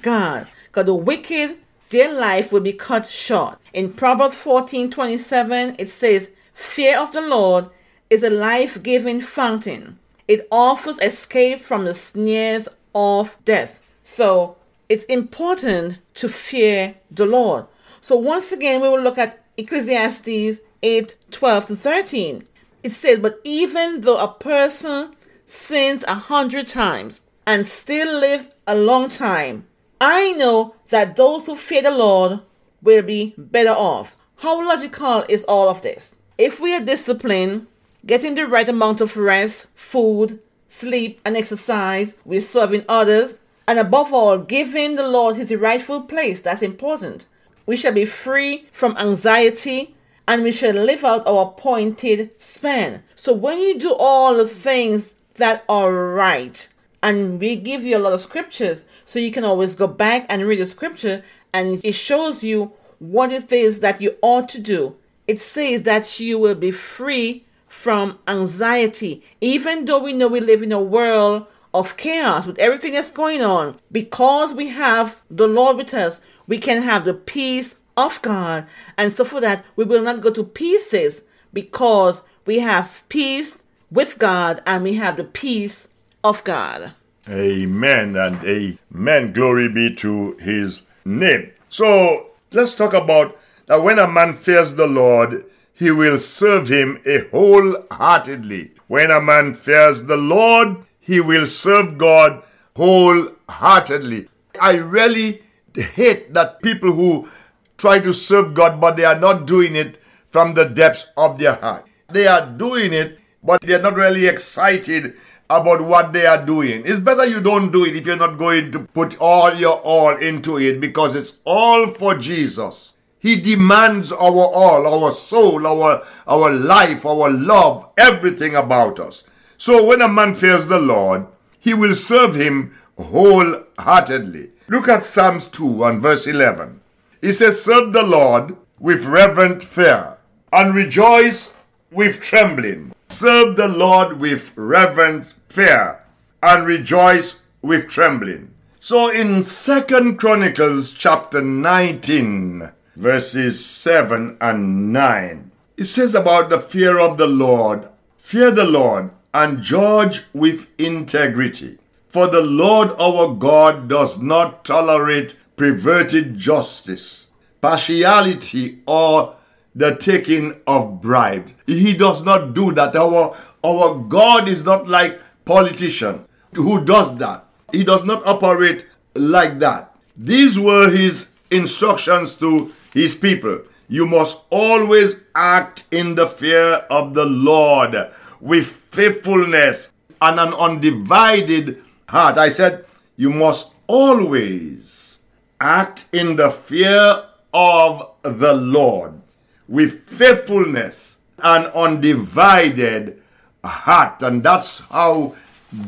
God. 0.00 0.46
Because 0.66 0.86
the 0.86 0.94
wicked, 0.94 1.56
their 1.94 2.12
life 2.12 2.50
will 2.50 2.60
be 2.60 2.72
cut 2.72 3.06
short. 3.06 3.58
In 3.72 3.92
Proverbs 3.92 4.34
14:27, 4.42 5.76
it 5.78 5.90
says, 5.90 6.30
Fear 6.52 6.98
of 6.98 7.12
the 7.12 7.20
Lord 7.20 7.70
is 8.10 8.24
a 8.24 8.30
life 8.30 8.82
giving 8.82 9.20
fountain. 9.20 10.00
It 10.26 10.48
offers 10.50 10.98
escape 10.98 11.60
from 11.60 11.84
the 11.84 11.94
snares 11.94 12.68
of 12.96 13.36
death. 13.44 13.92
So 14.02 14.56
it's 14.88 15.04
important 15.04 15.98
to 16.14 16.28
fear 16.28 16.96
the 17.12 17.26
Lord. 17.26 17.66
So 18.00 18.16
once 18.16 18.50
again, 18.50 18.80
we 18.80 18.88
will 18.88 19.00
look 19.00 19.18
at 19.18 19.44
Ecclesiastes 19.56 20.58
8 20.82 21.14
12 21.30 21.66
to 21.66 21.76
13. 21.76 22.44
It 22.82 22.92
says, 22.92 23.20
But 23.20 23.40
even 23.44 24.00
though 24.00 24.18
a 24.18 24.34
person 24.34 25.14
sins 25.46 26.02
a 26.08 26.14
hundred 26.14 26.66
times 26.66 27.20
and 27.46 27.68
still 27.68 28.18
live 28.18 28.52
a 28.66 28.74
long 28.74 29.08
time, 29.08 29.66
I 30.06 30.32
know 30.32 30.74
that 30.90 31.16
those 31.16 31.46
who 31.46 31.56
fear 31.56 31.80
the 31.80 31.90
Lord 31.90 32.40
will 32.82 33.00
be 33.00 33.32
better 33.38 33.70
off. 33.70 34.18
How 34.36 34.62
logical 34.62 35.24
is 35.30 35.44
all 35.44 35.70
of 35.70 35.80
this? 35.80 36.14
If 36.36 36.60
we 36.60 36.74
are 36.74 36.84
disciplined, 36.84 37.68
getting 38.04 38.34
the 38.34 38.46
right 38.46 38.68
amount 38.68 39.00
of 39.00 39.16
rest, 39.16 39.68
food, 39.74 40.40
sleep, 40.68 41.22
and 41.24 41.38
exercise, 41.38 42.16
we're 42.26 42.42
serving 42.42 42.84
others, 42.86 43.38
and 43.66 43.78
above 43.78 44.12
all, 44.12 44.36
giving 44.36 44.96
the 44.96 45.08
Lord 45.08 45.36
his 45.36 45.54
rightful 45.54 46.02
place. 46.02 46.42
That's 46.42 46.60
important. 46.60 47.26
We 47.64 47.78
shall 47.78 47.94
be 47.94 48.04
free 48.04 48.66
from 48.72 48.98
anxiety 48.98 49.94
and 50.28 50.42
we 50.42 50.52
shall 50.52 50.74
live 50.74 51.02
out 51.02 51.26
our 51.26 51.46
appointed 51.46 52.30
span. 52.36 53.04
So 53.14 53.32
when 53.32 53.58
you 53.58 53.78
do 53.78 53.94
all 53.98 54.36
the 54.36 54.48
things 54.48 55.14
that 55.36 55.64
are 55.66 56.12
right, 56.12 56.68
and 57.04 57.38
we 57.38 57.54
give 57.54 57.84
you 57.84 57.98
a 57.98 58.00
lot 58.00 58.14
of 58.14 58.20
scriptures, 58.22 58.86
so 59.04 59.18
you 59.18 59.30
can 59.30 59.44
always 59.44 59.74
go 59.74 59.86
back 59.86 60.24
and 60.30 60.42
read 60.46 60.58
the 60.58 60.66
scripture, 60.66 61.22
and 61.52 61.84
it 61.84 61.92
shows 61.92 62.42
you 62.42 62.72
what 62.98 63.30
it 63.30 63.52
is 63.52 63.80
that 63.80 64.00
you 64.00 64.16
ought 64.22 64.48
to 64.48 64.60
do. 64.60 64.96
It 65.28 65.38
says 65.38 65.82
that 65.82 66.18
you 66.18 66.38
will 66.38 66.54
be 66.54 66.70
free 66.70 67.44
from 67.68 68.18
anxiety, 68.26 69.22
even 69.42 69.84
though 69.84 70.02
we 70.02 70.14
know 70.14 70.28
we 70.28 70.40
live 70.40 70.62
in 70.62 70.72
a 70.72 70.80
world 70.80 71.46
of 71.74 71.98
chaos 71.98 72.46
with 72.46 72.58
everything 72.58 72.94
that's 72.94 73.10
going 73.10 73.42
on. 73.42 73.78
Because 73.92 74.54
we 74.54 74.68
have 74.70 75.20
the 75.30 75.46
Lord 75.46 75.76
with 75.76 75.92
us, 75.92 76.22
we 76.46 76.56
can 76.56 76.82
have 76.82 77.04
the 77.04 77.12
peace 77.12 77.76
of 77.98 78.22
God. 78.22 78.66
And 78.96 79.12
so 79.12 79.26
for 79.26 79.42
that, 79.42 79.62
we 79.76 79.84
will 79.84 80.02
not 80.02 80.22
go 80.22 80.30
to 80.30 80.44
pieces 80.44 81.24
because 81.52 82.22
we 82.46 82.60
have 82.60 83.04
peace 83.10 83.60
with 83.90 84.18
God 84.18 84.62
and 84.66 84.82
we 84.82 84.94
have 84.94 85.18
the 85.18 85.24
peace 85.24 85.88
of 86.24 86.42
God. 86.42 86.94
Amen 87.28 88.16
and 88.16 88.42
amen. 88.44 89.32
Glory 89.32 89.68
be 89.68 89.94
to 89.96 90.32
his 90.40 90.82
name. 91.04 91.52
So 91.70 92.30
let's 92.52 92.74
talk 92.74 92.94
about 92.94 93.38
that 93.66 93.82
when 93.82 93.98
a 93.98 94.08
man 94.08 94.34
fears 94.34 94.74
the 94.74 94.86
Lord, 94.86 95.44
he 95.74 95.90
will 95.90 96.18
serve 96.18 96.68
him 96.68 97.00
a 97.06 97.28
wholeheartedly. 97.28 98.72
When 98.88 99.10
a 99.10 99.20
man 99.20 99.54
fears 99.54 100.04
the 100.04 100.16
Lord, 100.16 100.78
he 101.00 101.20
will 101.20 101.46
serve 101.46 101.98
God 101.98 102.42
wholeheartedly. 102.76 104.28
I 104.60 104.76
really 104.76 105.42
hate 105.74 106.32
that 106.34 106.62
people 106.62 106.92
who 106.92 107.28
try 107.76 107.98
to 108.00 108.14
serve 108.14 108.54
God, 108.54 108.80
but 108.80 108.96
they 108.96 109.04
are 109.04 109.18
not 109.18 109.46
doing 109.46 109.74
it 109.76 110.00
from 110.30 110.54
the 110.54 110.64
depths 110.64 111.06
of 111.16 111.38
their 111.38 111.54
heart. 111.54 111.86
They 112.10 112.26
are 112.26 112.46
doing 112.46 112.92
it, 112.92 113.18
but 113.42 113.60
they're 113.62 113.82
not 113.82 113.94
really 113.94 114.26
excited 114.26 115.16
about 115.50 115.82
what 115.82 116.12
they 116.12 116.26
are 116.26 116.44
doing. 116.44 116.82
It's 116.84 117.00
better 117.00 117.24
you 117.24 117.40
don't 117.40 117.70
do 117.70 117.84
it 117.84 117.96
if 117.96 118.06
you're 118.06 118.16
not 118.16 118.38
going 118.38 118.72
to 118.72 118.80
put 118.80 119.18
all 119.18 119.54
your 119.54 119.76
all 119.80 120.16
into 120.16 120.58
it 120.58 120.80
because 120.80 121.14
it's 121.14 121.38
all 121.44 121.88
for 121.88 122.16
Jesus. 122.16 122.96
He 123.18 123.36
demands 123.36 124.12
our 124.12 124.20
all, 124.20 124.86
our 124.86 125.10
soul, 125.10 125.66
our, 125.66 126.04
our 126.26 126.50
life, 126.50 127.06
our 127.06 127.30
love, 127.30 127.88
everything 127.96 128.54
about 128.54 129.00
us. 129.00 129.24
So 129.56 129.84
when 129.84 130.02
a 130.02 130.08
man 130.08 130.34
fears 130.34 130.66
the 130.66 130.78
Lord, 130.78 131.26
he 131.58 131.72
will 131.72 131.94
serve 131.94 132.34
him 132.34 132.76
wholeheartedly. 132.98 134.50
Look 134.68 134.88
at 134.88 135.04
Psalms 135.04 135.46
2 135.46 135.84
and 135.84 136.02
verse 136.02 136.26
11. 136.26 136.80
He 137.20 137.32
says, 137.32 137.62
Serve 137.62 137.92
the 137.92 138.02
Lord 138.02 138.56
with 138.78 139.04
reverent 139.04 139.62
fear 139.62 140.18
and 140.52 140.74
rejoice 140.74 141.54
with 141.90 142.20
trembling. 142.20 142.93
Serve 143.08 143.56
the 143.56 143.68
Lord 143.68 144.18
with 144.18 144.52
reverent 144.56 145.34
fear 145.48 146.00
and 146.42 146.66
rejoice 146.66 147.42
with 147.62 147.88
trembling. 147.88 148.52
So 148.80 149.08
in 149.08 149.44
Second 149.44 150.18
Chronicles 150.18 150.92
chapter 150.92 151.40
19, 151.40 152.70
verses 152.96 153.64
7 153.64 154.36
and 154.40 154.92
9, 154.92 155.50
it 155.76 155.84
says 155.86 156.14
about 156.14 156.50
the 156.50 156.60
fear 156.60 156.98
of 156.98 157.16
the 157.16 157.26
Lord, 157.26 157.88
fear 158.18 158.50
the 158.50 158.64
Lord 158.64 159.10
and 159.32 159.62
judge 159.62 160.24
with 160.32 160.70
integrity. 160.78 161.78
For 162.08 162.28
the 162.28 162.42
Lord 162.42 162.90
our 162.98 163.34
God 163.34 163.88
does 163.88 164.20
not 164.20 164.64
tolerate 164.64 165.34
perverted 165.56 166.38
justice, 166.38 167.28
partiality, 167.60 168.80
or 168.86 169.36
the 169.74 169.96
taking 169.96 170.60
of 170.66 171.00
bribes. 171.00 171.52
He 171.66 171.94
does 171.94 172.22
not 172.22 172.54
do 172.54 172.72
that. 172.72 172.94
Our, 172.94 173.36
our 173.64 173.98
God 173.98 174.48
is 174.48 174.64
not 174.64 174.88
like 174.88 175.20
politician 175.44 176.26
who 176.54 176.84
does 176.84 177.16
that. 177.18 177.46
He 177.72 177.84
does 177.84 178.04
not 178.04 178.26
operate 178.26 178.86
like 179.14 179.58
that. 179.58 179.96
These 180.16 180.58
were 180.58 180.90
his 180.90 181.32
instructions 181.50 182.34
to 182.36 182.72
his 182.92 183.16
people. 183.16 183.62
You 183.88 184.06
must 184.06 184.44
always 184.50 185.22
act 185.34 185.86
in 185.90 186.14
the 186.14 186.28
fear 186.28 186.84
of 186.88 187.14
the 187.14 187.24
Lord 187.24 188.10
with 188.40 188.66
faithfulness 188.66 189.92
and 190.22 190.38
an 190.38 190.54
undivided 190.54 191.82
heart. 192.08 192.38
I 192.38 192.48
said, 192.48 192.84
you 193.16 193.30
must 193.30 193.72
always 193.86 195.18
act 195.60 196.08
in 196.12 196.36
the 196.36 196.50
fear 196.50 197.24
of 197.52 198.10
the 198.22 198.52
Lord 198.52 199.20
with 199.68 200.08
faithfulness 200.08 201.18
and 201.38 201.66
undivided 201.68 203.22
heart. 203.64 204.22
And 204.22 204.42
that's 204.42 204.80
how 204.80 205.34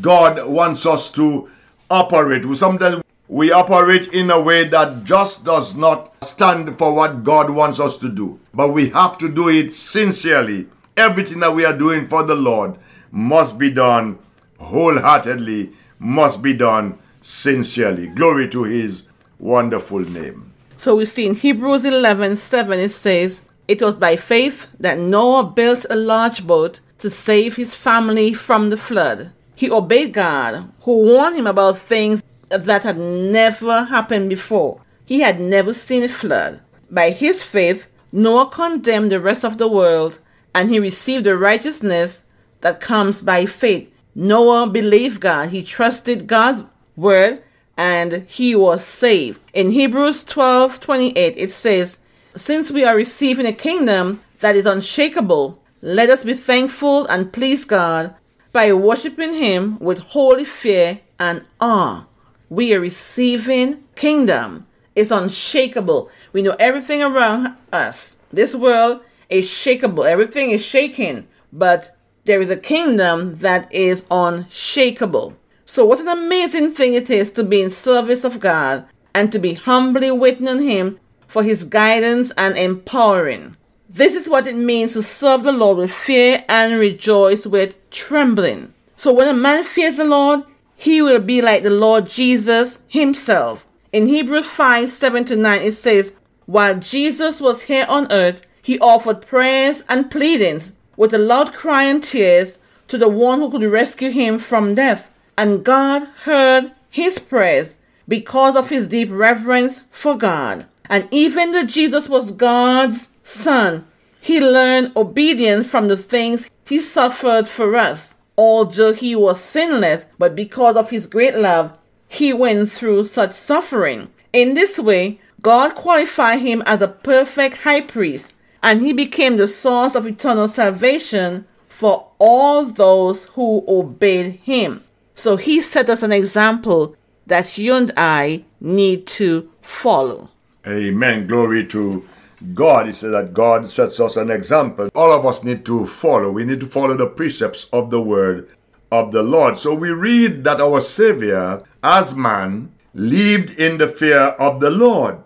God 0.00 0.46
wants 0.48 0.86
us 0.86 1.10
to 1.12 1.50
operate. 1.90 2.44
Sometimes 2.56 3.02
we 3.28 3.52
operate 3.52 4.08
in 4.08 4.30
a 4.30 4.40
way 4.40 4.64
that 4.68 5.04
just 5.04 5.44
does 5.44 5.74
not 5.74 6.12
stand 6.24 6.78
for 6.78 6.94
what 6.94 7.24
God 7.24 7.50
wants 7.50 7.80
us 7.80 7.98
to 7.98 8.08
do. 8.08 8.38
But 8.54 8.72
we 8.72 8.90
have 8.90 9.18
to 9.18 9.28
do 9.28 9.48
it 9.48 9.74
sincerely. 9.74 10.68
Everything 10.96 11.40
that 11.40 11.54
we 11.54 11.64
are 11.64 11.76
doing 11.76 12.06
for 12.06 12.22
the 12.22 12.34
Lord 12.34 12.76
must 13.10 13.58
be 13.58 13.70
done 13.70 14.18
wholeheartedly, 14.58 15.72
must 15.98 16.42
be 16.42 16.54
done 16.54 16.98
sincerely. 17.20 18.06
Glory 18.08 18.48
to 18.48 18.64
his 18.64 19.02
wonderful 19.38 20.00
name. 20.00 20.52
So 20.76 20.96
we 20.96 21.04
see 21.04 21.26
in 21.26 21.34
Hebrews 21.34 21.84
11 21.84 22.36
7, 22.36 22.78
it 22.78 22.90
says, 22.90 23.42
It 23.68 23.82
was 23.82 23.96
by 23.96 24.16
faith 24.16 24.72
that 24.78 24.98
Noah 24.98 25.44
built 25.44 25.86
a 25.90 25.96
large 25.96 26.46
boat 26.46 26.80
to 26.98 27.10
save 27.10 27.56
his 27.56 27.74
family 27.74 28.32
from 28.32 28.70
the 28.70 28.76
flood. 28.76 29.32
He 29.54 29.70
obeyed 29.70 30.12
God, 30.12 30.72
who 30.82 30.98
warned 30.98 31.36
him 31.36 31.46
about 31.46 31.78
things 31.78 32.22
that 32.48 32.82
had 32.82 32.98
never 32.98 33.84
happened 33.84 34.28
before. 34.28 34.80
He 35.04 35.20
had 35.20 35.40
never 35.40 35.72
seen 35.72 36.02
a 36.02 36.08
flood. 36.08 36.60
By 36.90 37.10
his 37.10 37.42
faith, 37.42 37.88
Noah 38.12 38.50
condemned 38.50 39.10
the 39.10 39.20
rest 39.20 39.44
of 39.44 39.58
the 39.58 39.68
world, 39.68 40.18
and 40.54 40.70
he 40.70 40.78
received 40.78 41.24
the 41.24 41.36
righteousness 41.36 42.22
that 42.60 42.80
comes 42.80 43.22
by 43.22 43.46
faith. 43.46 43.90
Noah 44.14 44.68
believed 44.68 45.20
God. 45.20 45.50
He 45.50 45.62
trusted 45.62 46.26
God's 46.26 46.64
word 46.96 47.42
and 47.76 48.24
he 48.28 48.56
was 48.56 48.82
saved. 48.84 49.40
In 49.52 49.70
Hebrews 49.70 50.24
12 50.24 50.80
28, 50.80 51.34
it 51.36 51.50
says, 51.52 51.98
Since 52.36 52.70
we 52.70 52.84
are 52.84 52.94
receiving 52.94 53.46
a 53.46 53.52
kingdom 53.52 54.20
that 54.40 54.56
is 54.56 54.66
unshakable, 54.66 55.62
let 55.80 56.10
us 56.10 56.22
be 56.22 56.34
thankful 56.34 57.06
and 57.06 57.32
please 57.32 57.64
God 57.64 58.14
by 58.52 58.74
worshiping 58.74 59.32
Him 59.32 59.78
with 59.78 60.00
holy 60.00 60.44
fear 60.44 61.00
and 61.18 61.46
awe. 61.62 62.04
We 62.50 62.74
are 62.74 62.80
receiving 62.80 63.84
kingdom. 63.94 64.66
It's 64.94 65.10
unshakable. 65.10 66.10
We 66.34 66.42
know 66.42 66.54
everything 66.58 67.02
around 67.02 67.56
us. 67.72 68.16
This 68.30 68.54
world 68.54 69.00
is 69.30 69.46
shakeable. 69.46 70.04
Everything 70.04 70.50
is 70.50 70.62
shaking. 70.62 71.26
But 71.50 71.96
there 72.26 72.42
is 72.42 72.50
a 72.50 72.56
kingdom 72.58 73.36
that 73.36 73.72
is 73.72 74.04
unshakable. 74.10 75.38
So, 75.64 75.86
what 75.86 76.00
an 76.00 76.08
amazing 76.08 76.72
thing 76.72 76.92
it 76.92 77.08
is 77.08 77.30
to 77.30 77.42
be 77.42 77.62
in 77.62 77.70
service 77.70 78.24
of 78.24 78.40
God 78.40 78.84
and 79.14 79.32
to 79.32 79.38
be 79.38 79.54
humbly 79.54 80.10
waiting 80.10 80.48
on 80.48 80.60
Him 80.60 81.00
for 81.36 81.42
His 81.42 81.64
guidance 81.64 82.32
and 82.38 82.56
empowering. 82.56 83.58
This 83.90 84.14
is 84.14 84.26
what 84.26 84.46
it 84.46 84.56
means 84.56 84.94
to 84.94 85.02
serve 85.02 85.42
the 85.42 85.52
Lord 85.52 85.76
with 85.76 85.92
fear 85.92 86.42
and 86.48 86.78
rejoice 86.78 87.46
with 87.46 87.76
trembling. 87.90 88.72
So, 88.94 89.12
when 89.12 89.28
a 89.28 89.34
man 89.34 89.62
fears 89.62 89.98
the 89.98 90.06
Lord, 90.06 90.44
he 90.76 91.02
will 91.02 91.20
be 91.20 91.42
like 91.42 91.62
the 91.62 91.68
Lord 91.68 92.08
Jesus 92.08 92.78
Himself. 92.88 93.66
In 93.92 94.06
Hebrews 94.06 94.48
5 94.48 94.88
7 94.88 95.26
to 95.26 95.36
9, 95.36 95.60
it 95.60 95.74
says, 95.74 96.14
While 96.46 96.76
Jesus 96.76 97.42
was 97.42 97.64
here 97.64 97.84
on 97.86 98.10
earth, 98.10 98.40
He 98.62 98.78
offered 98.78 99.20
prayers 99.20 99.84
and 99.90 100.10
pleadings 100.10 100.72
with 100.96 101.12
a 101.12 101.18
loud 101.18 101.52
cry 101.52 101.82
and 101.82 102.02
tears 102.02 102.58
to 102.88 102.96
the 102.96 103.10
one 103.10 103.40
who 103.40 103.50
could 103.50 103.62
rescue 103.62 104.10
him 104.10 104.38
from 104.38 104.74
death. 104.74 105.12
And 105.36 105.62
God 105.62 106.04
heard 106.24 106.72
his 106.88 107.18
prayers 107.18 107.74
because 108.08 108.56
of 108.56 108.70
his 108.70 108.88
deep 108.88 109.10
reverence 109.10 109.82
for 109.90 110.16
God. 110.16 110.64
And 110.88 111.08
even 111.10 111.52
though 111.52 111.64
Jesus 111.64 112.08
was 112.08 112.30
God's 112.30 113.08
son, 113.22 113.86
he 114.20 114.40
learned 114.40 114.92
obedience 114.96 115.66
from 115.66 115.88
the 115.88 115.96
things 115.96 116.50
he 116.66 116.80
suffered 116.80 117.48
for 117.48 117.76
us. 117.76 118.14
Although 118.38 118.92
he 118.92 119.16
was 119.16 119.40
sinless, 119.40 120.04
but 120.18 120.34
because 120.34 120.76
of 120.76 120.90
his 120.90 121.06
great 121.06 121.36
love, 121.36 121.78
he 122.08 122.32
went 122.32 122.70
through 122.70 123.04
such 123.04 123.32
suffering. 123.32 124.10
In 124.32 124.54
this 124.54 124.78
way, 124.78 125.20
God 125.42 125.74
qualified 125.74 126.40
him 126.40 126.62
as 126.66 126.82
a 126.82 126.88
perfect 126.88 127.58
high 127.58 127.80
priest, 127.80 128.34
and 128.62 128.80
he 128.80 128.92
became 128.92 129.36
the 129.36 129.48
source 129.48 129.94
of 129.94 130.06
eternal 130.06 130.48
salvation 130.48 131.46
for 131.68 132.10
all 132.18 132.64
those 132.64 133.26
who 133.26 133.64
obeyed 133.68 134.40
him. 134.42 134.82
So 135.14 135.36
he 135.36 135.62
set 135.62 135.88
us 135.88 136.02
an 136.02 136.12
example 136.12 136.96
that 137.26 137.56
you 137.58 137.74
and 137.74 137.92
I 137.96 138.44
need 138.60 139.06
to 139.08 139.50
follow. 139.62 140.30
Amen. 140.66 141.26
Glory 141.28 141.64
to 141.68 142.08
God. 142.54 142.86
He 142.86 142.92
said 142.92 143.12
that 143.12 143.32
God 143.32 143.70
sets 143.70 144.00
us 144.00 144.16
an 144.16 144.30
example. 144.30 144.88
All 144.94 145.12
of 145.12 145.24
us 145.24 145.44
need 145.44 145.64
to 145.66 145.86
follow. 145.86 146.32
We 146.32 146.44
need 146.44 146.60
to 146.60 146.66
follow 146.66 146.96
the 146.96 147.06
precepts 147.06 147.68
of 147.72 147.90
the 147.90 148.00
word 148.00 148.50
of 148.90 149.12
the 149.12 149.22
Lord. 149.22 149.58
So 149.58 149.74
we 149.74 149.90
read 149.90 150.44
that 150.44 150.60
our 150.60 150.80
Savior, 150.80 151.62
as 151.82 152.16
man, 152.16 152.72
lived 152.94 153.60
in 153.60 153.78
the 153.78 153.88
fear 153.88 154.18
of 154.18 154.60
the 154.60 154.70
Lord. 154.70 155.18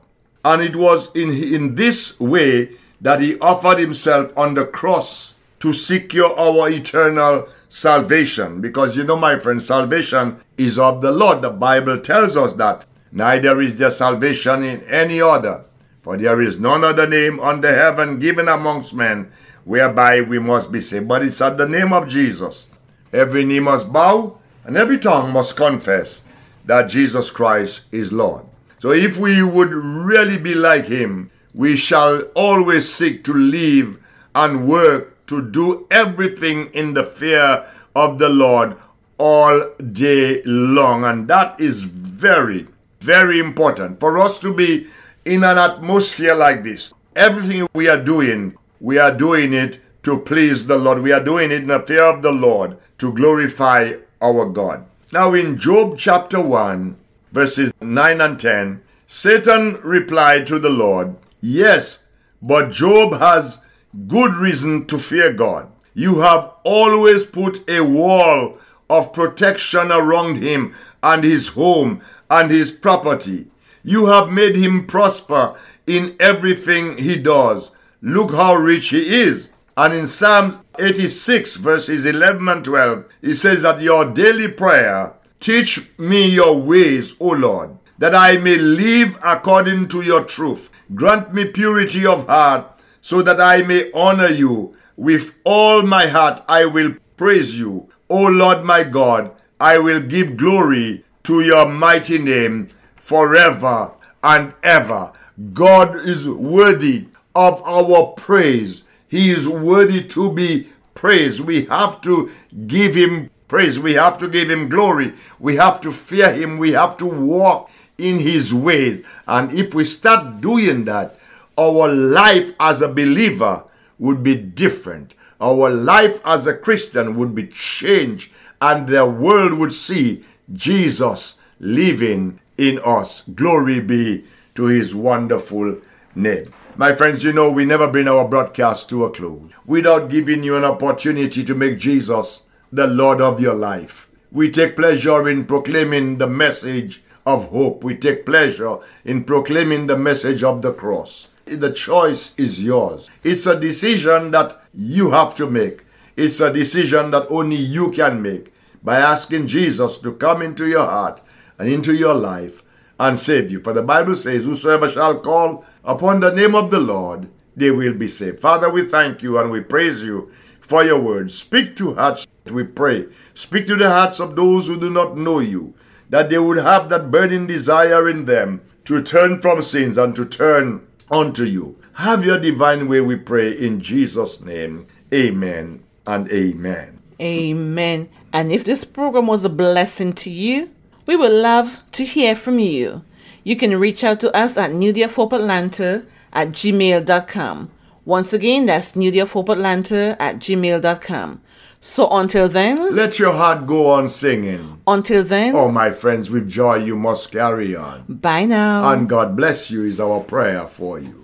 And 0.44 0.62
it 0.62 0.76
was 0.76 1.14
in, 1.14 1.32
in 1.32 1.74
this 1.74 2.18
way 2.20 2.76
that 3.00 3.20
he 3.20 3.38
offered 3.40 3.78
himself 3.78 4.36
on 4.36 4.54
the 4.54 4.66
cross 4.66 5.34
to 5.60 5.72
secure 5.72 6.38
our 6.38 6.68
eternal 6.68 7.48
salvation. 7.68 8.60
Because 8.60 8.96
you 8.96 9.04
know, 9.04 9.16
my 9.16 9.38
friend, 9.38 9.62
salvation 9.62 10.40
is 10.58 10.78
of 10.78 11.00
the 11.00 11.12
Lord. 11.12 11.42
The 11.42 11.50
Bible 11.50 11.98
tells 11.98 12.36
us 12.36 12.54
that. 12.54 12.84
Neither 13.12 13.60
is 13.60 13.76
there 13.76 13.90
salvation 13.90 14.62
in 14.62 14.82
any 14.84 15.20
other. 15.20 15.64
For 16.02 16.16
there 16.16 16.40
is 16.40 16.58
none 16.58 16.84
other 16.84 17.06
name 17.06 17.40
under 17.40 17.74
heaven 17.74 18.18
given 18.18 18.48
amongst 18.48 18.94
men 18.94 19.30
whereby 19.64 20.22
we 20.22 20.38
must 20.38 20.72
be 20.72 20.80
saved. 20.80 21.08
But 21.08 21.22
it's 21.22 21.40
at 21.40 21.58
the 21.58 21.68
name 21.68 21.92
of 21.92 22.08
Jesus. 22.08 22.68
Every 23.12 23.44
knee 23.44 23.60
must 23.60 23.92
bow 23.92 24.38
and 24.64 24.76
every 24.76 24.98
tongue 24.98 25.32
must 25.32 25.56
confess 25.56 26.22
that 26.64 26.88
Jesus 26.88 27.30
Christ 27.30 27.82
is 27.92 28.12
Lord. 28.12 28.44
So 28.78 28.92
if 28.92 29.18
we 29.18 29.42
would 29.42 29.70
really 29.70 30.38
be 30.38 30.54
like 30.54 30.86
him, 30.86 31.30
we 31.54 31.76
shall 31.76 32.22
always 32.34 32.90
seek 32.90 33.24
to 33.24 33.34
live 33.34 33.98
and 34.34 34.68
work 34.68 35.26
to 35.26 35.42
do 35.42 35.86
everything 35.90 36.66
in 36.72 36.94
the 36.94 37.04
fear 37.04 37.66
of 37.94 38.18
the 38.18 38.28
Lord 38.28 38.76
all 39.18 39.70
day 39.92 40.42
long. 40.44 41.04
And 41.04 41.28
that 41.28 41.60
is 41.60 41.82
very, 41.82 42.68
very 43.00 43.38
important 43.38 43.98
for 43.98 44.18
us 44.18 44.38
to 44.40 44.52
be 44.52 44.86
in 45.24 45.42
an 45.42 45.58
atmosphere 45.58 46.34
like 46.34 46.62
this. 46.62 46.92
Everything 47.16 47.66
we 47.74 47.88
are 47.88 48.02
doing, 48.02 48.56
we 48.80 48.98
are 48.98 49.14
doing 49.14 49.52
it 49.52 49.80
to 50.02 50.18
please 50.18 50.66
the 50.66 50.76
Lord. 50.76 51.02
We 51.02 51.12
are 51.12 51.24
doing 51.24 51.50
it 51.50 51.62
in 51.62 51.68
the 51.68 51.80
fear 51.80 52.04
of 52.04 52.22
the 52.22 52.32
Lord 52.32 52.76
to 52.98 53.12
glorify 53.12 53.94
our 54.20 54.46
God. 54.48 54.84
Now, 55.12 55.34
in 55.34 55.58
Job 55.58 55.98
chapter 55.98 56.40
1, 56.40 56.96
verses 57.32 57.72
9 57.80 58.20
and 58.20 58.38
10, 58.38 58.82
Satan 59.06 59.80
replied 59.82 60.46
to 60.46 60.58
the 60.58 60.70
Lord, 60.70 61.16
Yes, 61.40 62.04
but 62.40 62.70
Job 62.70 63.18
has 63.18 63.58
good 64.06 64.34
reason 64.34 64.86
to 64.86 64.98
fear 64.98 65.32
God. 65.32 65.70
You 65.94 66.20
have 66.20 66.52
always 66.62 67.26
put 67.26 67.68
a 67.68 67.80
wall 67.80 68.58
of 68.88 69.12
protection 69.12 69.90
around 69.90 70.36
him 70.36 70.74
and 71.02 71.24
his 71.24 71.48
home 71.48 72.02
and 72.30 72.50
his 72.50 72.70
property. 72.70 73.48
You 73.82 74.06
have 74.06 74.30
made 74.30 74.56
him 74.56 74.86
prosper 74.86 75.58
in 75.86 76.16
everything 76.20 76.96
he 76.98 77.16
does. 77.16 77.72
Look 78.00 78.32
how 78.32 78.54
rich 78.54 78.90
he 78.90 79.20
is. 79.20 79.50
And 79.76 79.92
in 79.92 80.06
Psalm 80.06 80.64
86, 80.78 81.56
verses 81.56 82.04
11 82.06 82.48
and 82.48 82.64
12, 82.64 83.04
he 83.22 83.34
says 83.34 83.62
that 83.62 83.80
your 83.80 84.12
daily 84.12 84.48
prayer, 84.48 85.14
teach 85.40 85.90
me 85.98 86.28
your 86.28 86.60
ways, 86.60 87.16
O 87.18 87.28
Lord, 87.28 87.76
that 87.98 88.14
I 88.14 88.36
may 88.36 88.56
live 88.56 89.18
according 89.22 89.88
to 89.88 90.02
your 90.02 90.24
truth. 90.24 90.70
Grant 90.94 91.34
me 91.34 91.46
purity 91.46 92.06
of 92.06 92.26
heart, 92.26 92.78
so 93.00 93.22
that 93.22 93.40
I 93.40 93.62
may 93.62 93.90
honor 93.92 94.28
you. 94.28 94.76
With 94.96 95.34
all 95.44 95.82
my 95.82 96.06
heart 96.06 96.42
I 96.46 96.66
will 96.66 96.94
praise 97.16 97.58
you. 97.58 97.88
O 98.10 98.26
Lord 98.26 98.64
my 98.64 98.84
God, 98.84 99.30
I 99.58 99.78
will 99.78 100.00
give 100.00 100.36
glory 100.36 101.04
to 101.24 101.40
your 101.40 101.68
mighty 101.68 102.18
name 102.18 102.68
forever 102.96 103.92
and 104.22 104.54
ever. 104.62 105.12
God 105.52 105.96
is 105.96 106.28
worthy 106.28 107.06
of 107.34 107.62
our 107.62 108.12
praise. 108.12 108.84
He 109.08 109.30
is 109.30 109.48
worthy 109.48 110.02
to 110.04 110.32
be 110.32 110.68
praised. 110.94 111.40
We 111.40 111.64
have 111.66 112.00
to 112.02 112.30
give 112.66 112.94
him 112.94 113.30
praise. 113.48 113.78
We 113.78 113.94
have 113.94 114.18
to 114.18 114.28
give 114.28 114.50
him 114.50 114.68
glory. 114.68 115.14
We 115.38 115.56
have 115.56 115.80
to 115.82 115.92
fear 115.92 116.32
him. 116.32 116.58
We 116.58 116.72
have 116.72 116.96
to 116.98 117.06
walk 117.06 117.70
in 117.98 118.18
his 118.18 118.54
ways. 118.54 119.04
And 119.26 119.52
if 119.52 119.74
we 119.74 119.84
start 119.84 120.40
doing 120.40 120.84
that, 120.84 121.18
our 121.58 121.88
life 121.88 122.52
as 122.58 122.82
a 122.82 122.88
believer 122.88 123.64
would 123.98 124.22
be 124.22 124.34
different. 124.34 125.14
Our 125.40 125.70
life 125.70 126.20
as 126.24 126.46
a 126.46 126.54
Christian 126.54 127.16
would 127.16 127.34
be 127.34 127.46
changed, 127.46 128.30
and 128.60 128.86
the 128.86 129.06
world 129.06 129.54
would 129.54 129.72
see 129.72 130.24
Jesus 130.52 131.38
living 131.58 132.40
in 132.58 132.80
us. 132.84 133.22
Glory 133.34 133.80
be 133.80 134.24
to 134.54 134.64
his 134.64 134.94
wonderful 134.94 135.78
name. 136.14 136.52
My 136.76 136.94
friends, 136.94 137.22
you 137.22 137.32
know 137.32 137.50
we 137.50 137.64
never 137.64 137.90
bring 137.90 138.08
our 138.08 138.26
broadcast 138.26 138.88
to 138.88 139.04
a 139.04 139.10
close 139.10 139.50
without 139.66 140.10
giving 140.10 140.42
you 140.42 140.56
an 140.56 140.64
opportunity 140.64 141.44
to 141.44 141.54
make 141.54 141.78
Jesus 141.78 142.44
the 142.72 142.86
Lord 142.86 143.20
of 143.20 143.40
your 143.40 143.54
life. 143.54 144.08
We 144.32 144.50
take 144.50 144.76
pleasure 144.76 145.28
in 145.28 145.44
proclaiming 145.44 146.18
the 146.18 146.26
message 146.26 147.02
of 147.26 147.48
hope. 147.48 147.84
We 147.84 147.96
take 147.96 148.24
pleasure 148.24 148.78
in 149.04 149.24
proclaiming 149.24 149.86
the 149.86 149.98
message 149.98 150.42
of 150.42 150.62
the 150.62 150.72
cross. 150.72 151.28
The 151.44 151.72
choice 151.72 152.32
is 152.36 152.62
yours. 152.62 153.10
It's 153.24 153.46
a 153.46 153.58
decision 153.58 154.30
that 154.30 154.62
you 154.72 155.10
have 155.10 155.34
to 155.36 155.50
make. 155.50 155.82
It's 156.16 156.40
a 156.40 156.52
decision 156.52 157.10
that 157.10 157.26
only 157.28 157.56
you 157.56 157.90
can 157.90 158.22
make 158.22 158.52
by 158.82 158.98
asking 158.98 159.46
Jesus 159.46 159.98
to 159.98 160.12
come 160.12 160.42
into 160.42 160.66
your 160.66 160.86
heart 160.86 161.20
and 161.58 161.68
into 161.68 161.94
your 161.94 162.14
life 162.14 162.62
and 162.98 163.18
save 163.18 163.50
you. 163.50 163.60
For 163.60 163.72
the 163.72 163.82
Bible 163.82 164.16
says, 164.16 164.44
Whosoever 164.44 164.90
shall 164.90 165.20
call 165.20 165.64
upon 165.84 166.20
the 166.20 166.32
name 166.32 166.54
of 166.54 166.70
the 166.70 166.80
Lord, 166.80 167.28
they 167.56 167.70
will 167.70 167.94
be 167.94 168.08
saved. 168.08 168.40
Father, 168.40 168.70
we 168.70 168.84
thank 168.84 169.22
you 169.22 169.38
and 169.38 169.50
we 169.50 169.60
praise 169.60 170.02
you 170.02 170.30
for 170.60 170.84
your 170.84 171.00
word. 171.00 171.30
Speak 171.30 171.76
to 171.76 171.94
hearts, 171.94 172.26
we 172.46 172.64
pray. 172.64 173.06
Speak 173.34 173.66
to 173.66 173.76
the 173.76 173.88
hearts 173.88 174.20
of 174.20 174.36
those 174.36 174.66
who 174.66 174.78
do 174.78 174.90
not 174.90 175.16
know 175.16 175.40
you, 175.40 175.74
that 176.08 176.30
they 176.30 176.38
would 176.38 176.58
have 176.58 176.88
that 176.88 177.10
burning 177.10 177.46
desire 177.46 178.08
in 178.08 178.24
them 178.24 178.60
to 178.84 179.02
turn 179.02 179.40
from 179.40 179.62
sins 179.62 179.96
and 179.98 180.14
to 180.16 180.24
turn 180.24 180.86
unto 181.10 181.44
you. 181.44 181.76
Have 181.94 182.24
your 182.24 182.38
divine 182.38 182.88
way, 182.88 183.00
we 183.00 183.16
pray, 183.16 183.52
in 183.52 183.80
Jesus' 183.80 184.40
name. 184.40 184.86
Amen 185.12 185.82
and 186.06 186.30
amen. 186.30 187.02
Amen. 187.20 188.08
And 188.32 188.52
if 188.52 188.64
this 188.64 188.84
program 188.84 189.26
was 189.26 189.44
a 189.44 189.48
blessing 189.48 190.12
to 190.14 190.30
you, 190.30 190.70
we 191.06 191.16
would 191.16 191.32
love 191.32 191.82
to 191.92 192.04
hear 192.04 192.36
from 192.36 192.58
you. 192.58 193.02
You 193.42 193.56
can 193.56 193.78
reach 193.78 194.04
out 194.04 194.20
to 194.20 194.34
us 194.36 194.56
at 194.56 194.72
New 194.72 194.92
Day 194.92 195.02
of 195.02 195.14
Hope 195.16 195.32
Atlanta 195.32 196.04
at 196.32 196.48
gmail.com. 196.50 197.70
Once 198.04 198.32
again, 198.32 198.66
that's 198.66 198.94
New 198.96 199.10
Day 199.10 199.18
of 199.20 199.32
Hope 199.32 199.48
Atlanta 199.48 200.16
at 200.20 200.36
gmail.com. 200.36 201.40
So 201.80 202.08
until 202.10 202.46
then, 202.48 202.94
Let 202.94 203.18
your 203.18 203.32
heart 203.32 203.66
go 203.66 203.90
on 203.90 204.08
singing. 204.10 204.80
until 204.86 205.24
then, 205.24 205.56
Oh, 205.56 205.70
my 205.70 205.90
friends, 205.92 206.28
with 206.30 206.48
joy 206.48 206.76
you 206.76 206.94
must 206.96 207.32
carry 207.32 207.74
on. 207.74 208.04
bye 208.08 208.44
now. 208.44 208.92
And 208.92 209.08
God 209.08 209.34
bless 209.36 209.70
you 209.70 209.84
is 209.84 209.98
our 210.00 210.20
prayer 210.20 210.66
for 210.66 210.98
you. 210.98 211.19